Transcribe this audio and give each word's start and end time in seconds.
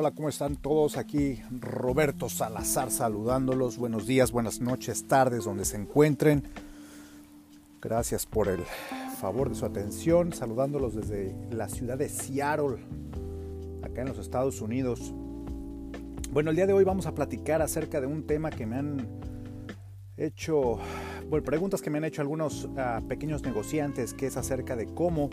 Hola, 0.00 0.12
¿cómo 0.12 0.28
están 0.28 0.54
todos? 0.54 0.96
Aquí 0.96 1.40
Roberto 1.60 2.28
Salazar 2.28 2.92
saludándolos. 2.92 3.78
Buenos 3.78 4.06
días, 4.06 4.30
buenas 4.30 4.60
noches, 4.60 5.08
tardes, 5.08 5.42
donde 5.42 5.64
se 5.64 5.76
encuentren. 5.76 6.44
Gracias 7.82 8.24
por 8.24 8.46
el 8.46 8.60
favor 9.20 9.48
de 9.48 9.56
su 9.56 9.66
atención. 9.66 10.32
Saludándolos 10.32 10.94
desde 10.94 11.34
la 11.50 11.68
ciudad 11.68 11.98
de 11.98 12.08
Seattle, 12.08 12.76
acá 13.82 14.02
en 14.02 14.06
los 14.06 14.18
Estados 14.18 14.60
Unidos. 14.60 15.12
Bueno, 16.30 16.50
el 16.50 16.56
día 16.56 16.68
de 16.68 16.74
hoy 16.74 16.84
vamos 16.84 17.06
a 17.06 17.14
platicar 17.16 17.60
acerca 17.60 18.00
de 18.00 18.06
un 18.06 18.24
tema 18.24 18.50
que 18.50 18.66
me 18.66 18.76
han 18.76 19.04
hecho, 20.16 20.78
bueno, 21.28 21.44
preguntas 21.44 21.82
que 21.82 21.90
me 21.90 21.98
han 21.98 22.04
hecho 22.04 22.22
algunos 22.22 22.66
uh, 22.66 23.04
pequeños 23.08 23.42
negociantes, 23.42 24.14
que 24.14 24.28
es 24.28 24.36
acerca 24.36 24.76
de 24.76 24.86
cómo 24.94 25.28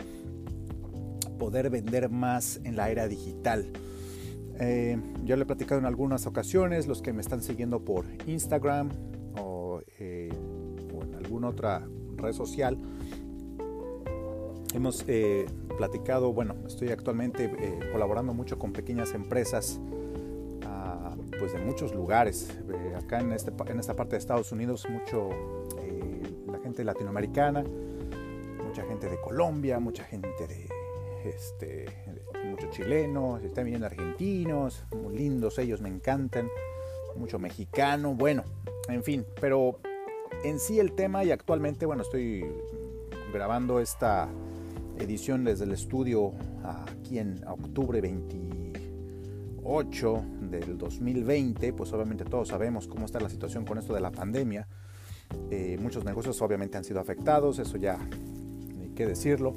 poder 1.38 1.70
vender 1.70 2.10
más 2.10 2.58
en 2.64 2.74
la 2.74 2.90
era 2.90 3.06
digital. 3.06 3.70
Eh, 4.58 4.98
yo 5.24 5.36
le 5.36 5.42
he 5.42 5.46
platicado 5.46 5.78
en 5.78 5.86
algunas 5.86 6.26
ocasiones, 6.26 6.86
los 6.86 7.02
que 7.02 7.12
me 7.12 7.20
están 7.20 7.42
siguiendo 7.42 7.84
por 7.84 8.06
Instagram 8.26 8.90
o, 9.38 9.80
eh, 9.98 10.30
en 10.32 11.14
alguna 11.14 11.48
otra 11.48 11.86
red 12.16 12.32
social, 12.32 12.78
hemos 14.74 15.04
eh, 15.08 15.46
platicado, 15.76 16.32
bueno, 16.32 16.54
estoy 16.66 16.88
actualmente 16.88 17.44
eh, 17.44 17.90
colaborando 17.92 18.32
mucho 18.32 18.58
con 18.58 18.72
pequeñas 18.72 19.14
empresas 19.14 19.78
uh, 20.64 21.38
pues 21.38 21.52
de 21.52 21.58
muchos 21.60 21.94
lugares. 21.94 22.56
Acá 22.96 23.20
en, 23.20 23.32
este, 23.32 23.52
en, 23.66 23.78
esta 23.78 23.94
parte 23.94 24.12
de 24.12 24.18
Estados 24.18 24.52
Unidos, 24.52 24.86
mucho 24.88 25.30
la 26.50 26.58
gente 26.60 26.82
latinoamericana, 26.82 27.64
mucha 28.66 28.82
gente 28.84 29.08
de 29.08 29.20
Colombia, 29.20 29.78
mucha 29.80 30.04
gente 30.04 30.28
de 30.46 30.68
este, 31.28 31.86
muchos 32.56 32.74
chilenos, 32.74 33.42
también 33.52 33.84
argentinos, 33.84 34.82
muy 34.96 35.14
lindos 35.14 35.58
ellos, 35.58 35.82
me 35.82 35.90
encantan, 35.90 36.48
mucho 37.14 37.38
mexicano, 37.38 38.14
bueno, 38.14 38.44
en 38.88 39.04
fin, 39.04 39.26
pero 39.38 39.78
en 40.42 40.58
sí 40.58 40.80
el 40.80 40.92
tema 40.92 41.22
y 41.22 41.32
actualmente, 41.32 41.84
bueno, 41.84 42.00
estoy 42.02 42.46
grabando 43.30 43.78
esta 43.78 44.30
edición 44.98 45.44
desde 45.44 45.64
el 45.64 45.72
estudio 45.72 46.32
aquí 46.64 47.18
en 47.18 47.46
octubre 47.46 48.00
28 48.00 50.24
del 50.40 50.78
2020, 50.78 51.74
pues 51.74 51.92
obviamente 51.92 52.24
todos 52.24 52.48
sabemos 52.48 52.88
cómo 52.88 53.04
está 53.04 53.20
la 53.20 53.28
situación 53.28 53.66
con 53.66 53.76
esto 53.76 53.92
de 53.92 54.00
la 54.00 54.12
pandemia. 54.12 54.66
Eh, 55.50 55.76
muchos 55.78 56.06
negocios 56.06 56.40
obviamente 56.40 56.78
han 56.78 56.84
sido 56.84 57.00
afectados, 57.00 57.58
eso 57.58 57.76
ya 57.76 57.98
ni 58.78 58.88
qué 58.94 59.06
decirlo. 59.06 59.52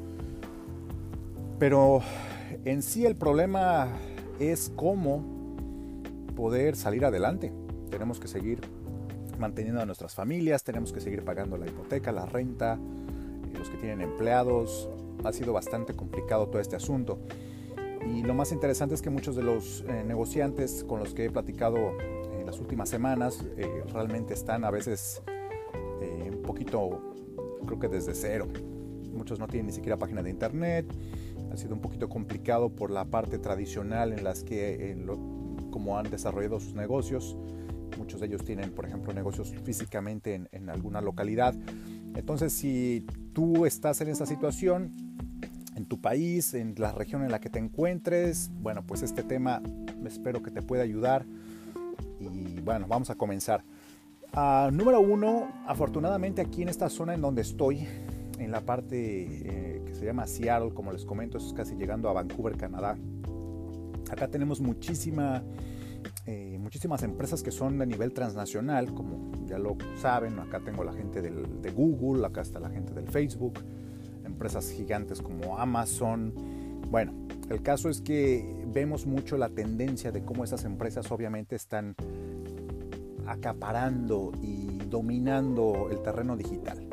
Pero 1.59 2.02
en 2.66 2.81
sí 2.81 3.05
el 3.05 3.16
problema 3.16 3.88
es 4.39 4.72
cómo 4.75 5.23
poder 6.36 6.75
salir 6.75 7.06
adelante. 7.06 7.52
Tenemos 7.89 8.19
que 8.19 8.28
seguir 8.28 8.61
manteniendo 9.38 9.81
a 9.81 9.86
nuestras 9.86 10.16
familias, 10.16 10.64
tenemos 10.64 10.91
que 10.91 11.02
seguir 11.02 11.23
pagando 11.23 11.58
la 11.58 11.67
hipoteca, 11.67 12.11
la 12.11 12.25
renta, 12.25 12.75
eh, 12.75 13.58
los 13.58 13.69
que 13.69 13.78
tienen 13.78 14.02
empleados. 14.02 14.89
Ha 15.23 15.33
sido 15.33 15.53
bastante 15.53 15.94
complicado 15.94 16.47
todo 16.47 16.61
este 16.61 16.75
asunto. 16.75 17.19
Y 18.08 18.23
lo 18.23 18.33
más 18.33 18.52
interesante 18.52 18.95
es 18.95 19.02
que 19.02 19.09
muchos 19.09 19.36
de 19.36 19.44
los 19.44 19.84
eh, 19.88 20.03
negociantes 20.06 20.84
con 20.84 21.00
los 21.00 21.13
que 21.13 21.25
he 21.25 21.30
platicado 21.30 21.78
en 22.39 22.45
las 22.45 22.59
últimas 22.59 22.89
semanas 22.89 23.45
eh, 23.58 23.84
realmente 23.91 24.34
están 24.34 24.63
a 24.63 24.72
veces 24.72 25.22
eh, 26.02 26.31
un 26.31 26.41
poquito, 26.41 27.02
creo 27.66 27.79
que 27.79 27.88
desde 27.88 28.16
cero. 28.16 28.47
Muchos 29.13 29.40
no 29.40 29.47
tienen 29.47 29.68
ni 29.68 29.74
siquiera 29.74 29.97
página 29.97 30.24
de 30.24 30.29
internet. 30.29 30.85
Ha 31.52 31.58
sido 31.58 31.74
un 31.74 31.82
poquito 31.82 32.10
complicado 32.10 32.70
por 32.70 32.92
la 32.92 33.06
parte 33.06 33.40
tradicional 33.40 34.14
en 34.14 34.24
las 34.24 34.44
que, 34.44 34.96
como 35.72 35.98
han 35.98 36.10
desarrollado 36.10 36.60
sus 36.60 36.74
negocios. 36.74 37.38
Muchos 37.98 38.20
de 38.20 38.28
ellos 38.28 38.44
tienen, 38.44 38.72
por 38.72 38.86
ejemplo, 38.86 39.14
negocios 39.14 39.54
físicamente 39.64 40.48
en, 40.52 40.70
alguna 40.70 41.02
localidad. 41.02 41.56
Entonces, 42.16 42.54
si 42.54 43.06
tú 43.34 43.66
estás 43.66 44.02
en 44.02 44.10
esa 44.10 44.26
situación, 44.26 44.92
en 45.76 45.86
tu 45.86 46.00
país, 46.00 46.54
en 46.54 46.76
la 46.78 46.92
región 46.92 47.24
en 47.24 47.32
la 47.32 47.40
que 47.40 47.50
te 47.50 47.60
encuentres, 47.60 48.52
bueno, 48.62 48.86
pues 48.86 49.02
este 49.02 49.24
tema 49.24 49.62
espero 50.06 50.44
que 50.44 50.52
te 50.52 50.62
pueda 50.62 50.84
ayudar. 50.84 51.26
Y 52.20 52.60
bueno, 52.62 52.86
vamos 52.88 53.10
a 53.10 53.16
comenzar. 53.16 53.64
Uh, 54.34 54.70
número 54.72 55.00
uno, 55.00 55.50
afortunadamente 55.66 56.42
aquí 56.42 56.62
en 56.62 56.70
esta 56.70 56.90
zona 56.90 57.16
en 57.16 57.22
donde 57.22 57.42
estoy, 57.42 57.88
en 58.39 58.51
la 58.51 58.61
parte 58.61 58.95
eh, 58.97 59.81
que 59.85 59.94
se 59.94 60.05
llama 60.05 60.25
Seattle, 60.27 60.73
como 60.73 60.91
les 60.91 61.05
comento, 61.05 61.38
es 61.38 61.53
casi 61.53 61.75
llegando 61.75 62.09
a 62.09 62.13
Vancouver, 62.13 62.57
Canadá. 62.57 62.97
Acá 64.09 64.27
tenemos 64.27 64.59
muchísima 64.59 65.44
eh, 66.25 66.57
muchísimas 66.59 67.03
empresas 67.03 67.41
que 67.41 67.51
son 67.51 67.77
de 67.79 67.85
nivel 67.85 68.13
transnacional, 68.13 68.94
como 68.94 69.31
ya 69.45 69.57
lo 69.57 69.77
saben, 69.97 70.39
acá 70.39 70.59
tengo 70.59 70.83
la 70.83 70.94
gente 70.94 71.22
de 71.22 71.72
Google, 71.72 72.25
acá 72.25 72.41
está 72.41 72.59
la 72.59 72.69
gente 72.69 72.94
del 72.94 73.07
Facebook, 73.07 73.59
empresas 74.23 74.69
gigantes 74.69 75.21
como 75.21 75.57
Amazon. 75.57 76.33
Bueno, 76.89 77.13
el 77.50 77.61
caso 77.61 77.89
es 77.89 78.01
que 78.01 78.63
vemos 78.67 79.06
mucho 79.07 79.38
la 79.38 79.50
tendencia 79.50 80.11
de 80.11 80.23
cómo 80.23 80.44
esas 80.44 80.66
empresas 80.66 81.11
obviamente 81.11 81.56
están 81.56 81.95
acaparando 83.25 84.31
y 84.41 84.77
dominando 84.88 85.89
el 85.91 86.01
terreno 86.01 86.38
digital. 86.38 86.88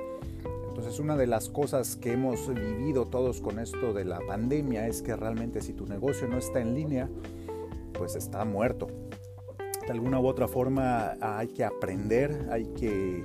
Entonces 0.77 1.01
una 1.01 1.17
de 1.17 1.27
las 1.27 1.49
cosas 1.49 1.97
que 1.97 2.13
hemos 2.13 2.53
vivido 2.53 3.07
todos 3.07 3.41
con 3.41 3.59
esto 3.59 3.95
de 3.95 4.05
la 4.05 4.21
pandemia 4.21 4.87
es 4.87 5.01
que 5.01 5.17
realmente 5.17 5.63
si 5.63 5.73
tu 5.73 5.87
negocio 5.87 6.29
no 6.29 6.37
está 6.37 6.61
en 6.61 6.75
línea, 6.75 7.09
pues 7.95 8.15
está 8.15 8.45
muerto. 8.45 8.87
De 9.87 9.93
alguna 9.93 10.21
u 10.21 10.27
otra 10.27 10.49
forma 10.49 11.17
hay 11.23 11.49
que 11.49 11.65
aprender, 11.65 12.49
hay 12.51 12.67
que 12.75 13.25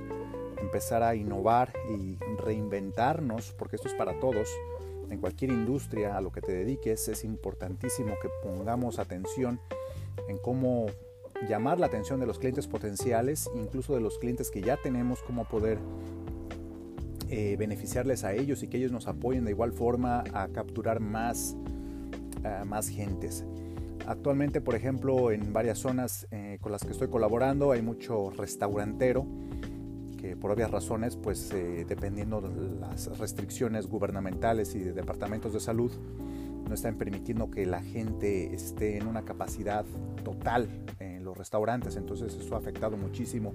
empezar 0.62 1.02
a 1.02 1.14
innovar 1.14 1.74
y 1.94 2.16
reinventarnos, 2.42 3.52
porque 3.52 3.76
esto 3.76 3.88
es 3.88 3.94
para 3.94 4.18
todos. 4.18 4.48
En 5.10 5.20
cualquier 5.20 5.52
industria 5.52 6.16
a 6.16 6.22
lo 6.22 6.32
que 6.32 6.40
te 6.40 6.52
dediques 6.52 7.06
es 7.08 7.22
importantísimo 7.22 8.14
que 8.22 8.30
pongamos 8.42 8.98
atención 8.98 9.60
en 10.26 10.38
cómo 10.38 10.86
llamar 11.46 11.78
la 11.78 11.84
atención 11.84 12.18
de 12.18 12.24
los 12.24 12.38
clientes 12.38 12.66
potenciales, 12.66 13.50
incluso 13.54 13.94
de 13.94 14.00
los 14.00 14.18
clientes 14.18 14.50
que 14.50 14.62
ya 14.62 14.78
tenemos, 14.78 15.22
cómo 15.22 15.44
poder 15.44 15.78
eh, 17.34 17.56
beneficiarles 17.56 18.24
a 18.24 18.34
ellos 18.34 18.62
y 18.62 18.68
que 18.68 18.76
ellos 18.76 18.92
nos 18.92 19.08
apoyen 19.08 19.46
de 19.46 19.52
igual 19.52 19.72
forma 19.72 20.22
a 20.34 20.48
capturar 20.48 21.00
más, 21.00 21.56
uh, 22.44 22.66
más 22.66 22.88
gentes. 22.88 23.46
Actualmente, 24.06 24.60
por 24.60 24.74
ejemplo, 24.74 25.32
en 25.32 25.50
varias 25.50 25.78
zonas 25.78 26.26
eh, 26.30 26.58
con 26.60 26.72
las 26.72 26.84
que 26.84 26.90
estoy 26.90 27.08
colaborando 27.08 27.72
hay 27.72 27.80
mucho 27.80 28.28
restaurantero 28.28 29.24
que 30.18 30.36
por 30.36 30.50
obvias 30.50 30.70
razones, 30.70 31.16
pues 31.16 31.50
eh, 31.52 31.86
dependiendo 31.88 32.42
de 32.42 32.78
las 32.78 33.06
restricciones 33.18 33.86
gubernamentales 33.86 34.74
y 34.74 34.80
de 34.80 34.92
departamentos 34.92 35.54
de 35.54 35.60
salud, 35.60 35.90
no 36.68 36.74
están 36.74 36.96
permitiendo 36.96 37.50
que 37.50 37.64
la 37.64 37.80
gente 37.80 38.54
esté 38.54 38.98
en 38.98 39.06
una 39.06 39.22
capacidad 39.22 39.86
total 40.22 40.68
en 41.00 41.24
los 41.24 41.34
restaurantes. 41.34 41.96
Entonces 41.96 42.34
eso 42.34 42.54
ha 42.56 42.58
afectado 42.58 42.98
muchísimo 42.98 43.54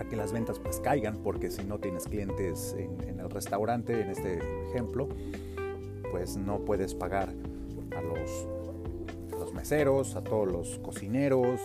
a 0.00 0.04
que 0.08 0.16
las 0.16 0.32
ventas 0.32 0.58
pues 0.58 0.80
caigan, 0.80 1.18
porque 1.22 1.50
si 1.50 1.62
no 1.62 1.78
tienes 1.78 2.04
clientes 2.04 2.74
en, 2.76 3.08
en 3.08 3.20
el 3.20 3.30
restaurante, 3.30 4.00
en 4.00 4.10
este 4.10 4.40
ejemplo, 4.70 5.08
pues 6.10 6.36
no 6.36 6.64
puedes 6.64 6.94
pagar 6.94 7.28
a 7.96 8.02
los 8.02 8.48
los 9.40 9.54
meseros, 9.54 10.14
a 10.14 10.22
todos 10.22 10.46
los 10.46 10.78
cocineros. 10.78 11.60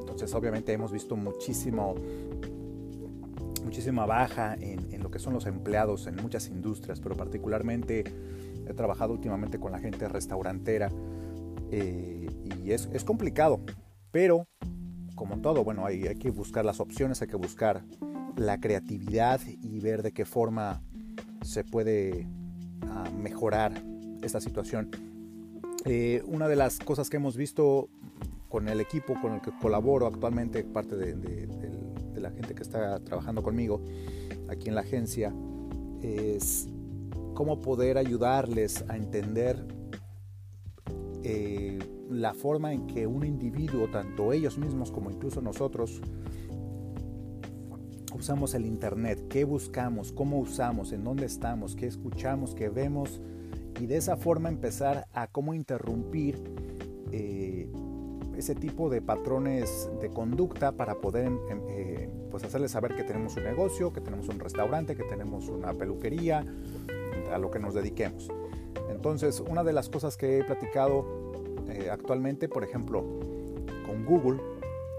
Entonces 0.00 0.34
obviamente 0.34 0.72
hemos 0.72 0.90
visto 0.90 1.14
muchísimo, 1.14 1.94
muchísima 3.64 4.06
baja 4.06 4.54
en, 4.54 4.92
en, 4.92 5.02
lo 5.02 5.10
que 5.10 5.18
son 5.18 5.34
los 5.34 5.46
empleados 5.46 6.06
en 6.06 6.16
muchas 6.16 6.48
industrias, 6.48 7.00
pero 7.00 7.14
particularmente 7.14 8.04
he 8.66 8.74
trabajado 8.74 9.12
últimamente 9.12 9.60
con 9.60 9.72
la 9.72 9.78
gente 9.78 10.08
restaurantera 10.08 10.90
eh, 11.70 12.26
y 12.62 12.72
es, 12.72 12.88
es, 12.92 13.04
complicado, 13.04 13.60
pero 14.10 14.46
como 15.14 15.38
todo, 15.40 15.64
bueno, 15.64 15.86
hay, 15.86 16.06
hay 16.06 16.16
que 16.16 16.30
buscar 16.30 16.64
las 16.64 16.80
opciones, 16.80 17.22
hay 17.22 17.28
que 17.28 17.36
buscar 17.36 17.84
la 18.36 18.58
creatividad 18.60 19.40
y 19.46 19.80
ver 19.80 20.02
de 20.02 20.12
qué 20.12 20.24
forma 20.24 20.82
se 21.42 21.64
puede 21.64 22.26
uh, 22.82 23.12
mejorar 23.18 23.72
esta 24.22 24.40
situación. 24.40 24.90
Eh, 25.84 26.22
una 26.26 26.48
de 26.48 26.56
las 26.56 26.78
cosas 26.78 27.10
que 27.10 27.16
hemos 27.16 27.36
visto 27.36 27.88
con 28.48 28.68
el 28.68 28.80
equipo 28.80 29.14
con 29.20 29.34
el 29.34 29.40
que 29.40 29.50
colaboro 29.60 30.06
actualmente, 30.06 30.62
parte 30.62 30.96
de, 30.96 31.14
de, 31.14 31.46
de, 31.46 31.70
de, 32.14 32.20
la 32.20 32.30
gente 32.30 32.54
que 32.54 32.62
está 32.62 33.00
trabajando 33.00 33.42
conmigo 33.42 33.82
aquí 34.48 34.68
en 34.68 34.74
la 34.74 34.82
agencia, 34.82 35.34
es 36.02 36.68
cómo 37.34 37.60
poder 37.60 37.98
ayudarles 37.98 38.84
a 38.88 38.96
entender 38.96 39.66
eh, 41.24 41.78
la 42.10 42.34
forma 42.34 42.72
en 42.72 42.86
que 42.86 43.06
un 43.06 43.24
individuo, 43.24 43.88
tanto 43.88 44.32
ellos 44.32 44.58
mismos 44.58 44.90
como 44.90 45.10
incluso 45.10 45.40
nosotros, 45.40 46.00
usamos 48.14 48.54
el 48.54 48.66
Internet, 48.66 49.26
qué 49.28 49.44
buscamos, 49.44 50.12
cómo 50.12 50.38
usamos, 50.38 50.92
en 50.92 51.04
dónde 51.04 51.26
estamos, 51.26 51.74
qué 51.76 51.86
escuchamos, 51.86 52.54
qué 52.54 52.68
vemos 52.68 53.20
y 53.80 53.86
de 53.86 53.96
esa 53.96 54.16
forma 54.16 54.48
empezar 54.48 55.06
a 55.12 55.26
cómo 55.26 55.54
interrumpir 55.54 56.42
eh, 57.10 57.68
ese 58.36 58.54
tipo 58.54 58.90
de 58.90 59.02
patrones 59.02 59.90
de 60.00 60.10
conducta 60.10 60.72
para 60.72 61.00
poder 61.00 61.26
em, 61.26 61.38
em, 61.48 61.60
eh, 61.68 62.10
pues 62.30 62.44
hacerles 62.44 62.72
saber 62.72 62.94
que 62.96 63.04
tenemos 63.04 63.36
un 63.36 63.44
negocio, 63.44 63.92
que 63.92 64.00
tenemos 64.00 64.28
un 64.28 64.38
restaurante, 64.38 64.96
que 64.96 65.04
tenemos 65.04 65.48
una 65.48 65.72
peluquería, 65.74 66.44
a 67.32 67.38
lo 67.38 67.50
que 67.50 67.58
nos 67.58 67.74
dediquemos. 67.74 68.28
Entonces, 69.02 69.40
una 69.40 69.64
de 69.64 69.72
las 69.72 69.88
cosas 69.88 70.16
que 70.16 70.38
he 70.38 70.44
platicado 70.44 71.04
eh, 71.68 71.88
actualmente, 71.90 72.48
por 72.48 72.62
ejemplo, 72.62 73.00
con 73.84 74.04
Google, 74.06 74.40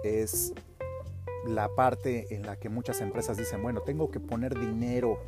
es 0.03 0.53
la 1.47 1.69
parte 1.69 2.35
en 2.35 2.45
la 2.45 2.57
que 2.57 2.67
muchas 2.67 2.99
empresas 2.99 3.37
dicen, 3.37 3.63
bueno, 3.63 3.79
tengo 3.79 4.11
que 4.11 4.19
poner 4.19 4.59
dinero 4.59 5.19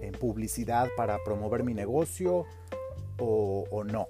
en 0.00 0.12
publicidad 0.12 0.86
para 0.96 1.18
promover 1.24 1.64
mi 1.64 1.74
negocio 1.74 2.46
o, 3.18 3.82
no 3.84 4.06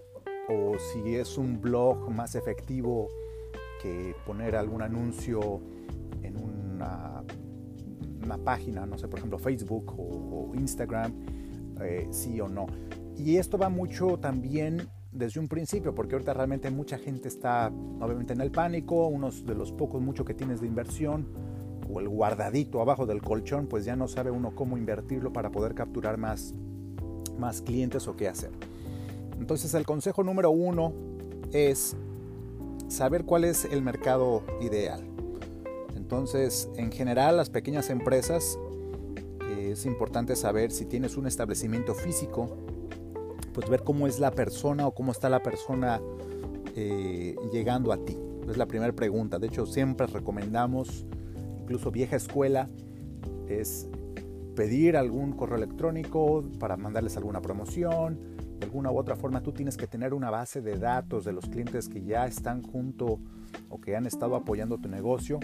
o 0.50 0.78
si 0.78 1.16
es 1.16 1.38
un 1.38 1.58
blog 1.58 2.10
más 2.10 2.34
efectivo 2.34 3.08
que 3.80 4.14
poner 4.26 4.54
algún 4.56 4.82
anuncio 4.82 5.62
en 6.22 6.36
una, 6.36 7.24
una 8.22 8.36
página, 8.36 8.84
no 8.84 8.98
sé, 8.98 9.08
por 9.08 9.18
ejemplo 9.18 9.38
Facebook 9.38 9.94
o, 9.96 10.52
Instagram, 10.54 11.10
eh, 11.80 12.06
sí 12.10 12.38
o 12.38 12.48
no. 12.48 12.66
Y 13.18 13.36
esto 13.36 13.58
va 13.58 13.68
mucho 13.68 14.18
también 14.18 14.88
desde 15.10 15.40
un 15.40 15.48
principio, 15.48 15.94
porque 15.94 16.14
ahorita 16.14 16.34
realmente 16.34 16.70
mucha 16.70 16.98
gente 16.98 17.28
está 17.28 17.72
obviamente 18.00 18.32
en 18.32 18.40
el 18.40 18.52
pánico, 18.52 19.08
unos 19.08 19.44
de 19.44 19.54
los 19.54 19.72
pocos 19.72 20.00
mucho 20.00 20.24
que 20.24 20.34
tienes 20.34 20.60
de 20.60 20.68
inversión 20.68 21.26
o 21.92 22.00
el 22.00 22.08
guardadito 22.08 22.80
abajo 22.80 23.06
del 23.06 23.20
colchón, 23.20 23.66
pues 23.66 23.84
ya 23.84 23.96
no 23.96 24.06
sabe 24.06 24.30
uno 24.30 24.54
cómo 24.54 24.76
invertirlo 24.76 25.32
para 25.32 25.50
poder 25.50 25.74
capturar 25.74 26.16
más, 26.16 26.54
más 27.38 27.60
clientes 27.62 28.06
o 28.06 28.16
qué 28.16 28.28
hacer. 28.28 28.50
Entonces 29.38 29.74
el 29.74 29.84
consejo 29.84 30.22
número 30.22 30.50
uno 30.50 30.92
es 31.52 31.96
saber 32.88 33.24
cuál 33.24 33.44
es 33.44 33.64
el 33.64 33.82
mercado 33.82 34.42
ideal. 34.60 35.02
Entonces, 35.96 36.70
en 36.76 36.90
general, 36.90 37.36
las 37.36 37.50
pequeñas 37.50 37.90
empresas 37.90 38.58
eh, 39.50 39.70
es 39.72 39.86
importante 39.86 40.36
saber 40.36 40.70
si 40.70 40.84
tienes 40.84 41.16
un 41.16 41.26
establecimiento 41.26 41.94
físico, 41.94 42.56
pues 43.58 43.68
ver 43.68 43.82
cómo 43.82 44.06
es 44.06 44.20
la 44.20 44.30
persona 44.30 44.86
o 44.86 44.94
cómo 44.94 45.10
está 45.10 45.28
la 45.28 45.42
persona 45.42 46.00
eh, 46.76 47.34
llegando 47.52 47.92
a 47.92 47.96
ti. 47.96 48.16
Es 48.48 48.56
la 48.56 48.66
primera 48.66 48.92
pregunta. 48.92 49.40
De 49.40 49.48
hecho, 49.48 49.66
siempre 49.66 50.06
recomendamos, 50.06 51.04
incluso 51.62 51.90
vieja 51.90 52.14
escuela, 52.14 52.68
es 53.48 53.88
pedir 54.54 54.96
algún 54.96 55.32
correo 55.32 55.56
electrónico 55.56 56.44
para 56.60 56.76
mandarles 56.76 57.16
alguna 57.16 57.40
promoción, 57.40 58.20
de 58.60 58.66
alguna 58.66 58.92
u 58.92 58.96
otra 58.96 59.16
forma 59.16 59.42
tú 59.42 59.50
tienes 59.50 59.76
que 59.76 59.88
tener 59.88 60.14
una 60.14 60.30
base 60.30 60.60
de 60.60 60.78
datos 60.78 61.24
de 61.24 61.32
los 61.32 61.46
clientes 61.46 61.88
que 61.88 62.04
ya 62.04 62.28
están 62.28 62.62
junto 62.62 63.18
o 63.70 63.80
que 63.80 63.96
han 63.96 64.06
estado 64.06 64.36
apoyando 64.36 64.78
tu 64.78 64.88
negocio, 64.88 65.40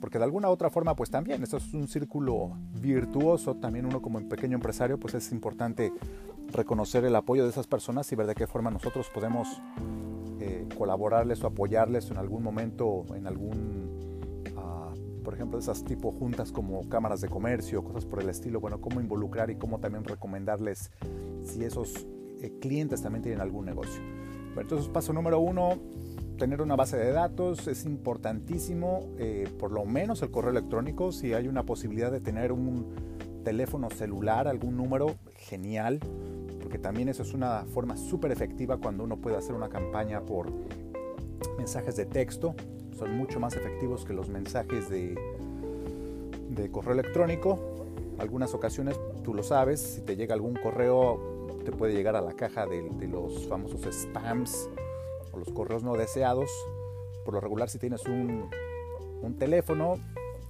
porque 0.00 0.18
de 0.18 0.24
alguna 0.24 0.48
u 0.48 0.50
otra 0.50 0.68
forma 0.68 0.96
pues 0.96 1.10
también 1.10 1.44
esto 1.44 1.58
es 1.58 1.72
un 1.74 1.86
círculo 1.86 2.56
virtuoso, 2.80 3.54
también 3.54 3.86
uno 3.86 4.02
como 4.02 4.18
pequeño 4.28 4.56
empresario 4.56 4.98
pues 4.98 5.14
es 5.14 5.30
importante 5.30 5.92
reconocer 6.50 7.04
el 7.04 7.14
apoyo 7.16 7.44
de 7.44 7.50
esas 7.50 7.66
personas 7.66 8.10
y 8.12 8.16
ver 8.16 8.26
de 8.26 8.34
qué 8.34 8.46
forma 8.46 8.70
nosotros 8.70 9.08
podemos 9.12 9.48
eh, 10.40 10.66
colaborarles 10.76 11.42
o 11.44 11.46
apoyarles 11.46 12.10
en 12.10 12.16
algún 12.16 12.42
momento, 12.42 13.04
en 13.14 13.26
algún, 13.26 14.42
ah, 14.56 14.92
por 15.24 15.34
ejemplo, 15.34 15.58
esas 15.58 15.84
tipo 15.84 16.10
juntas 16.10 16.52
como 16.52 16.88
cámaras 16.88 17.20
de 17.20 17.28
comercio, 17.28 17.84
cosas 17.84 18.04
por 18.04 18.20
el 18.20 18.28
estilo, 18.28 18.60
bueno, 18.60 18.80
cómo 18.80 19.00
involucrar 19.00 19.50
y 19.50 19.56
cómo 19.56 19.78
también 19.78 20.04
recomendarles 20.04 20.90
si 21.42 21.64
esos 21.64 22.06
eh, 22.40 22.52
clientes 22.60 23.02
también 23.02 23.22
tienen 23.22 23.40
algún 23.40 23.64
negocio. 23.64 24.02
entonces, 24.56 24.88
paso 24.88 25.12
número 25.12 25.38
uno, 25.38 25.78
tener 26.42 26.60
una 26.60 26.74
base 26.74 26.96
de 26.96 27.12
datos. 27.12 27.68
Es 27.68 27.84
importantísimo, 27.84 29.08
eh, 29.16 29.48
por 29.58 29.70
lo 29.70 29.84
menos 29.84 30.22
el 30.22 30.32
correo 30.32 30.50
electrónico, 30.50 31.12
si 31.12 31.34
hay 31.34 31.46
una 31.46 31.64
posibilidad 31.64 32.10
de 32.10 32.20
tener 32.20 32.50
un 32.50 32.86
teléfono 33.44 33.90
celular, 33.90 34.48
algún 34.48 34.76
número, 34.76 35.14
genial, 35.42 36.00
porque 36.60 36.78
también 36.78 37.08
eso 37.08 37.22
es 37.22 37.34
una 37.34 37.64
forma 37.66 37.96
súper 37.96 38.32
efectiva 38.32 38.78
cuando 38.78 39.04
uno 39.04 39.16
puede 39.16 39.36
hacer 39.36 39.54
una 39.54 39.68
campaña 39.68 40.20
por 40.22 40.50
mensajes 41.58 41.96
de 41.96 42.06
texto, 42.06 42.54
son 42.96 43.16
mucho 43.16 43.40
más 43.40 43.54
efectivos 43.54 44.04
que 44.04 44.12
los 44.12 44.28
mensajes 44.28 44.88
de, 44.88 45.18
de 46.50 46.70
correo 46.70 46.92
electrónico. 46.92 47.58
Algunas 48.18 48.54
ocasiones, 48.54 48.98
tú 49.24 49.34
lo 49.34 49.42
sabes, 49.42 49.80
si 49.80 50.00
te 50.02 50.16
llega 50.16 50.34
algún 50.34 50.54
correo 50.54 51.32
te 51.62 51.72
puede 51.72 51.94
llegar 51.94 52.16
a 52.16 52.20
la 52.20 52.32
caja 52.32 52.66
de, 52.66 52.82
los 53.08 53.46
famosos 53.46 53.82
spams 53.90 54.68
o 55.32 55.38
los 55.38 55.48
correos 55.50 55.82
no 55.82 55.94
deseados. 55.94 56.50
Por 57.24 57.34
lo 57.34 57.40
regular, 57.40 57.70
si 57.70 57.78
tienes 57.78 58.04
un, 58.06 58.50
un 59.22 59.38
teléfono, 59.38 59.94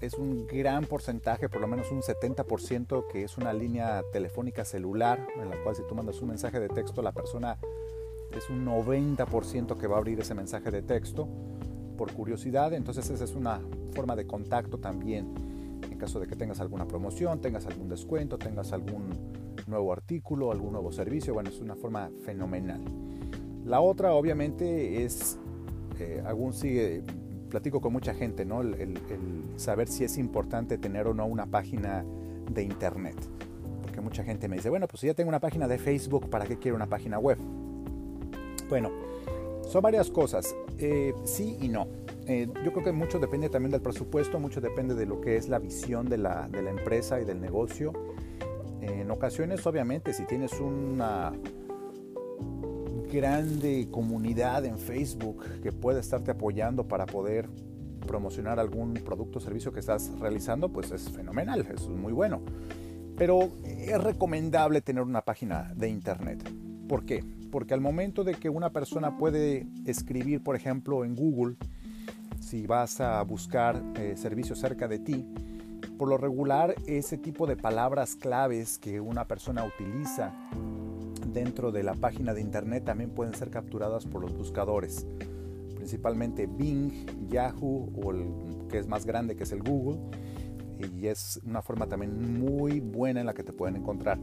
es 0.02 0.14
un 0.14 0.48
gran 0.48 0.84
porcentaje, 0.84 1.48
por 1.48 1.60
lo 1.60 1.68
menos 1.68 1.92
un 1.92 2.02
70%, 2.02 3.06
que 3.06 3.22
es 3.22 3.38
una 3.38 3.52
línea 3.52 4.02
telefónica 4.12 4.64
celular, 4.64 5.24
en 5.40 5.48
la 5.48 5.62
cual 5.62 5.76
si 5.76 5.82
tú 5.88 5.94
mandas 5.94 6.20
un 6.20 6.28
mensaje 6.28 6.58
de 6.58 6.68
texto, 6.68 7.02
la 7.02 7.12
persona 7.12 7.56
es 8.36 8.50
un 8.50 8.66
90% 8.66 9.78
que 9.78 9.86
va 9.86 9.94
a 9.94 9.98
abrir 9.98 10.18
ese 10.18 10.34
mensaje 10.34 10.72
de 10.72 10.82
texto 10.82 11.28
por 11.96 12.12
curiosidad. 12.12 12.72
Entonces 12.72 13.08
esa 13.10 13.22
es 13.22 13.36
una 13.36 13.60
forma 13.94 14.16
de 14.16 14.26
contacto 14.26 14.78
también. 14.78 15.34
En 15.88 15.98
caso 15.98 16.18
de 16.18 16.26
que 16.26 16.34
tengas 16.34 16.60
alguna 16.60 16.88
promoción, 16.88 17.40
tengas 17.40 17.66
algún 17.66 17.88
descuento, 17.88 18.38
tengas 18.38 18.72
algún 18.72 19.10
nuevo 19.68 19.92
artículo, 19.92 20.50
algún 20.50 20.72
nuevo 20.72 20.90
servicio. 20.90 21.32
Bueno, 21.32 21.50
es 21.50 21.60
una 21.60 21.76
forma 21.76 22.10
fenomenal. 22.24 22.82
La 23.64 23.80
otra, 23.80 24.14
obviamente, 24.14 25.04
es, 25.04 25.38
eh, 26.00 26.24
aún 26.26 26.52
sigue, 26.52 27.04
platico 27.52 27.82
con 27.82 27.92
mucha 27.92 28.14
gente, 28.14 28.46
¿no? 28.46 28.62
El, 28.62 28.98
saber 29.56 29.86
si 29.86 30.04
es 30.04 30.16
importante 30.16 30.78
tener 30.78 31.06
o 31.06 31.12
no 31.12 31.26
una 31.26 31.44
página 31.44 32.02
de 32.50 32.62
internet. 32.62 33.14
Porque 33.82 34.00
mucha 34.00 34.24
gente 34.24 34.48
me 34.48 34.56
dice, 34.56 34.70
bueno, 34.70 34.88
pues 34.88 35.02
si 35.02 35.06
ya 35.06 35.14
tengo 35.14 35.28
una 35.28 35.38
página 35.38 35.68
de 35.68 35.76
Facebook, 35.76 36.30
¿para 36.30 36.46
qué 36.46 36.58
quiero 36.58 36.76
una 36.76 36.86
página 36.86 37.18
web? 37.18 37.36
Bueno, 38.70 38.90
son 39.68 39.82
varias 39.82 40.10
cosas, 40.10 40.56
eh, 40.78 41.12
sí 41.24 41.58
y 41.60 41.68
no. 41.68 41.86
Eh, 42.26 42.48
yo 42.64 42.72
creo 42.72 42.84
que 42.84 42.92
mucho 42.92 43.18
depende 43.18 43.50
también 43.50 43.70
del 43.70 43.82
presupuesto, 43.82 44.40
mucho 44.40 44.62
depende 44.62 44.94
de 44.94 45.04
lo 45.04 45.20
que 45.20 45.36
es 45.36 45.50
la 45.50 45.58
visión 45.58 46.08
de 46.08 46.16
la, 46.16 46.48
de 46.48 46.62
la 46.62 46.70
empresa 46.70 47.20
y 47.20 47.26
del 47.26 47.38
negocio. 47.38 47.92
En 48.80 49.10
ocasiones, 49.10 49.66
obviamente, 49.66 50.14
si 50.14 50.24
tienes 50.24 50.58
una 50.58 51.32
grande 53.12 53.88
comunidad 53.90 54.64
en 54.64 54.78
Facebook 54.78 55.44
que 55.62 55.70
puede 55.70 56.00
estarte 56.00 56.30
apoyando 56.30 56.88
para 56.88 57.04
poder 57.04 57.48
promocionar 58.06 58.58
algún 58.58 58.94
producto 58.94 59.38
o 59.38 59.40
servicio 59.42 59.70
que 59.70 59.80
estás 59.80 60.10
realizando, 60.18 60.70
pues 60.70 60.90
es 60.90 61.10
fenomenal, 61.10 61.66
es 61.72 61.88
muy 61.88 62.12
bueno. 62.12 62.40
Pero 63.16 63.50
es 63.66 64.02
recomendable 64.02 64.80
tener 64.80 65.02
una 65.02 65.20
página 65.20 65.72
de 65.76 65.90
internet. 65.90 66.42
¿Por 66.88 67.04
qué? 67.04 67.22
Porque 67.50 67.74
al 67.74 67.82
momento 67.82 68.24
de 68.24 68.34
que 68.34 68.48
una 68.48 68.70
persona 68.70 69.18
puede 69.18 69.66
escribir, 69.84 70.42
por 70.42 70.56
ejemplo, 70.56 71.04
en 71.04 71.14
Google, 71.14 71.56
si 72.40 72.66
vas 72.66 73.00
a 73.00 73.22
buscar 73.22 73.80
eh, 73.96 74.14
servicios 74.16 74.58
cerca 74.58 74.88
de 74.88 74.98
ti, 74.98 75.26
por 75.98 76.08
lo 76.08 76.16
regular, 76.16 76.74
ese 76.86 77.18
tipo 77.18 77.46
de 77.46 77.56
palabras 77.56 78.16
claves 78.16 78.78
que 78.78 79.00
una 79.00 79.28
persona 79.28 79.64
utiliza 79.64 80.32
dentro 81.32 81.72
de 81.72 81.82
la 81.82 81.94
página 81.94 82.34
de 82.34 82.40
internet 82.40 82.84
también 82.84 83.10
pueden 83.10 83.34
ser 83.34 83.50
capturadas 83.50 84.06
por 84.06 84.22
los 84.22 84.36
buscadores, 84.36 85.06
principalmente 85.74 86.46
Bing, 86.46 87.28
Yahoo 87.28 87.90
o 88.02 88.10
el 88.12 88.68
que 88.68 88.78
es 88.78 88.86
más 88.86 89.04
grande 89.04 89.36
que 89.36 89.44
es 89.44 89.52
el 89.52 89.62
Google 89.62 89.98
y 91.00 91.06
es 91.06 91.40
una 91.44 91.62
forma 91.62 91.86
también 91.86 92.40
muy 92.40 92.80
buena 92.80 93.20
en 93.20 93.26
la 93.26 93.34
que 93.34 93.42
te 93.42 93.52
pueden 93.52 93.76
encontrar. 93.76 94.18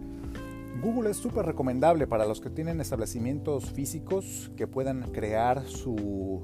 Google 0.81 1.09
es 1.09 1.17
súper 1.17 1.45
recomendable 1.45 2.07
para 2.07 2.25
los 2.25 2.39
que 2.39 2.49
tienen 2.49 2.79
establecimientos 2.79 3.71
físicos 3.71 4.51
que 4.55 4.67
puedan 4.67 5.11
crear 5.11 5.65
su... 5.65 6.41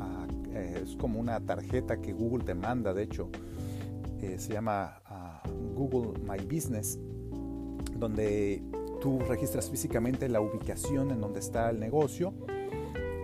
Ah, 0.00 0.26
eh, 0.52 0.82
es 0.84 0.96
como 0.96 1.20
una 1.20 1.40
tarjeta 1.40 2.00
que 2.00 2.12
Google 2.12 2.44
te 2.44 2.54
manda, 2.54 2.92
de 2.92 3.04
hecho, 3.04 3.30
eh, 4.20 4.36
se 4.38 4.52
llama 4.52 5.00
ah, 5.06 5.42
Google 5.74 6.20
My 6.20 6.44
Business, 6.44 6.98
donde 7.96 8.62
tú 9.00 9.18
registras 9.20 9.70
físicamente 9.70 10.28
la 10.28 10.40
ubicación 10.40 11.10
en 11.10 11.20
donde 11.20 11.40
está 11.40 11.70
el 11.70 11.80
negocio. 11.80 12.32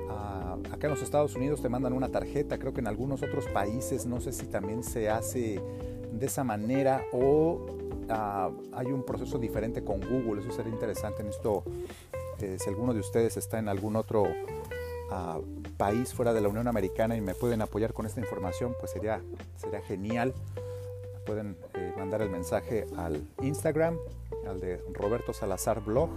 Ah, 0.08 0.56
acá 0.72 0.86
en 0.86 0.92
los 0.92 1.02
Estados 1.02 1.34
Unidos 1.34 1.62
te 1.62 1.68
mandan 1.68 1.92
una 1.92 2.08
tarjeta, 2.08 2.58
creo 2.58 2.72
que 2.72 2.80
en 2.80 2.88
algunos 2.88 3.22
otros 3.22 3.46
países 3.48 4.06
no 4.06 4.20
sé 4.20 4.32
si 4.32 4.46
también 4.46 4.82
se 4.82 5.10
hace 5.10 5.60
de 6.12 6.26
esa 6.26 6.44
manera 6.44 7.04
o 7.12 7.66
ah, 8.08 8.50
hay 8.72 8.86
un 8.86 9.04
proceso 9.04 9.38
diferente 9.38 9.84
con 9.84 10.00
Google, 10.00 10.42
eso 10.42 10.50
sería 10.50 10.72
interesante 10.72 11.22
en 11.22 11.28
esto. 11.28 11.62
Eh, 12.40 12.56
si 12.58 12.68
alguno 12.68 12.92
de 12.92 13.00
ustedes 13.00 13.36
está 13.36 13.58
en 13.58 13.68
algún 13.68 13.96
otro 13.96 14.24
país 15.76 16.12
fuera 16.12 16.32
de 16.32 16.40
la 16.40 16.48
Unión 16.48 16.66
Americana 16.66 17.16
y 17.16 17.20
me 17.20 17.34
pueden 17.34 17.62
apoyar 17.62 17.92
con 17.92 18.06
esta 18.06 18.18
información, 18.20 18.74
pues 18.80 18.90
sería, 18.90 19.22
sería 19.56 19.80
genial 19.82 20.34
pueden 21.26 21.58
eh, 21.74 21.92
mandar 21.98 22.22
el 22.22 22.30
mensaje 22.30 22.86
al 22.96 23.28
Instagram, 23.42 23.98
al 24.46 24.60
de 24.60 24.80
Roberto 24.94 25.34
Salazar 25.34 25.84
Blog 25.84 26.08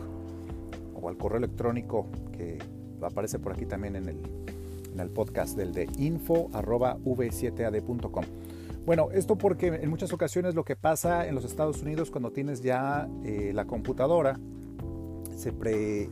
o 0.94 1.10
al 1.10 1.18
correo 1.18 1.40
electrónico 1.40 2.06
que 2.32 2.60
aparece 3.02 3.40
por 3.40 3.54
aquí 3.54 3.66
también 3.66 3.96
en, 3.96 4.08
el, 4.08 4.22
en 4.94 5.00
el 5.00 5.10
podcast 5.10 5.58
del 5.58 5.74
de 5.74 5.90
info.v7ad.com. 5.98 8.26
Bueno, 8.86 9.10
esto 9.12 9.36
porque 9.38 9.68
en 9.68 9.90
muchas 9.90 10.14
ocasiones 10.14 10.56
lo 10.56 10.64
que 10.64 10.76
pasa 10.76 11.28
en 11.28 11.36
los 11.36 11.44
Estados 11.44 11.82
Unidos 11.82 12.12
cuando 12.12 12.32
tienes 12.32 12.62
ya 12.62 13.10
eh, 13.24 13.52
la 13.54 13.66
computadora, 13.66 14.40
se 15.36 15.54
pre, 15.54 16.10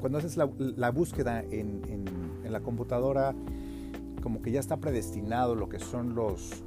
cuando 0.00 0.18
haces 0.18 0.36
la, 0.36 0.90
búsqueda 0.90 1.42
en, 1.42 1.82
en, 1.88 2.52
la 2.52 2.60
computadora, 2.60 3.34
como 4.22 4.40
que 4.40 4.50
ya 4.50 4.60
está 4.60 4.78
predestinado 4.78 5.54
lo 5.54 5.68
que 5.68 5.78
son 5.78 6.14
los, 6.14 6.64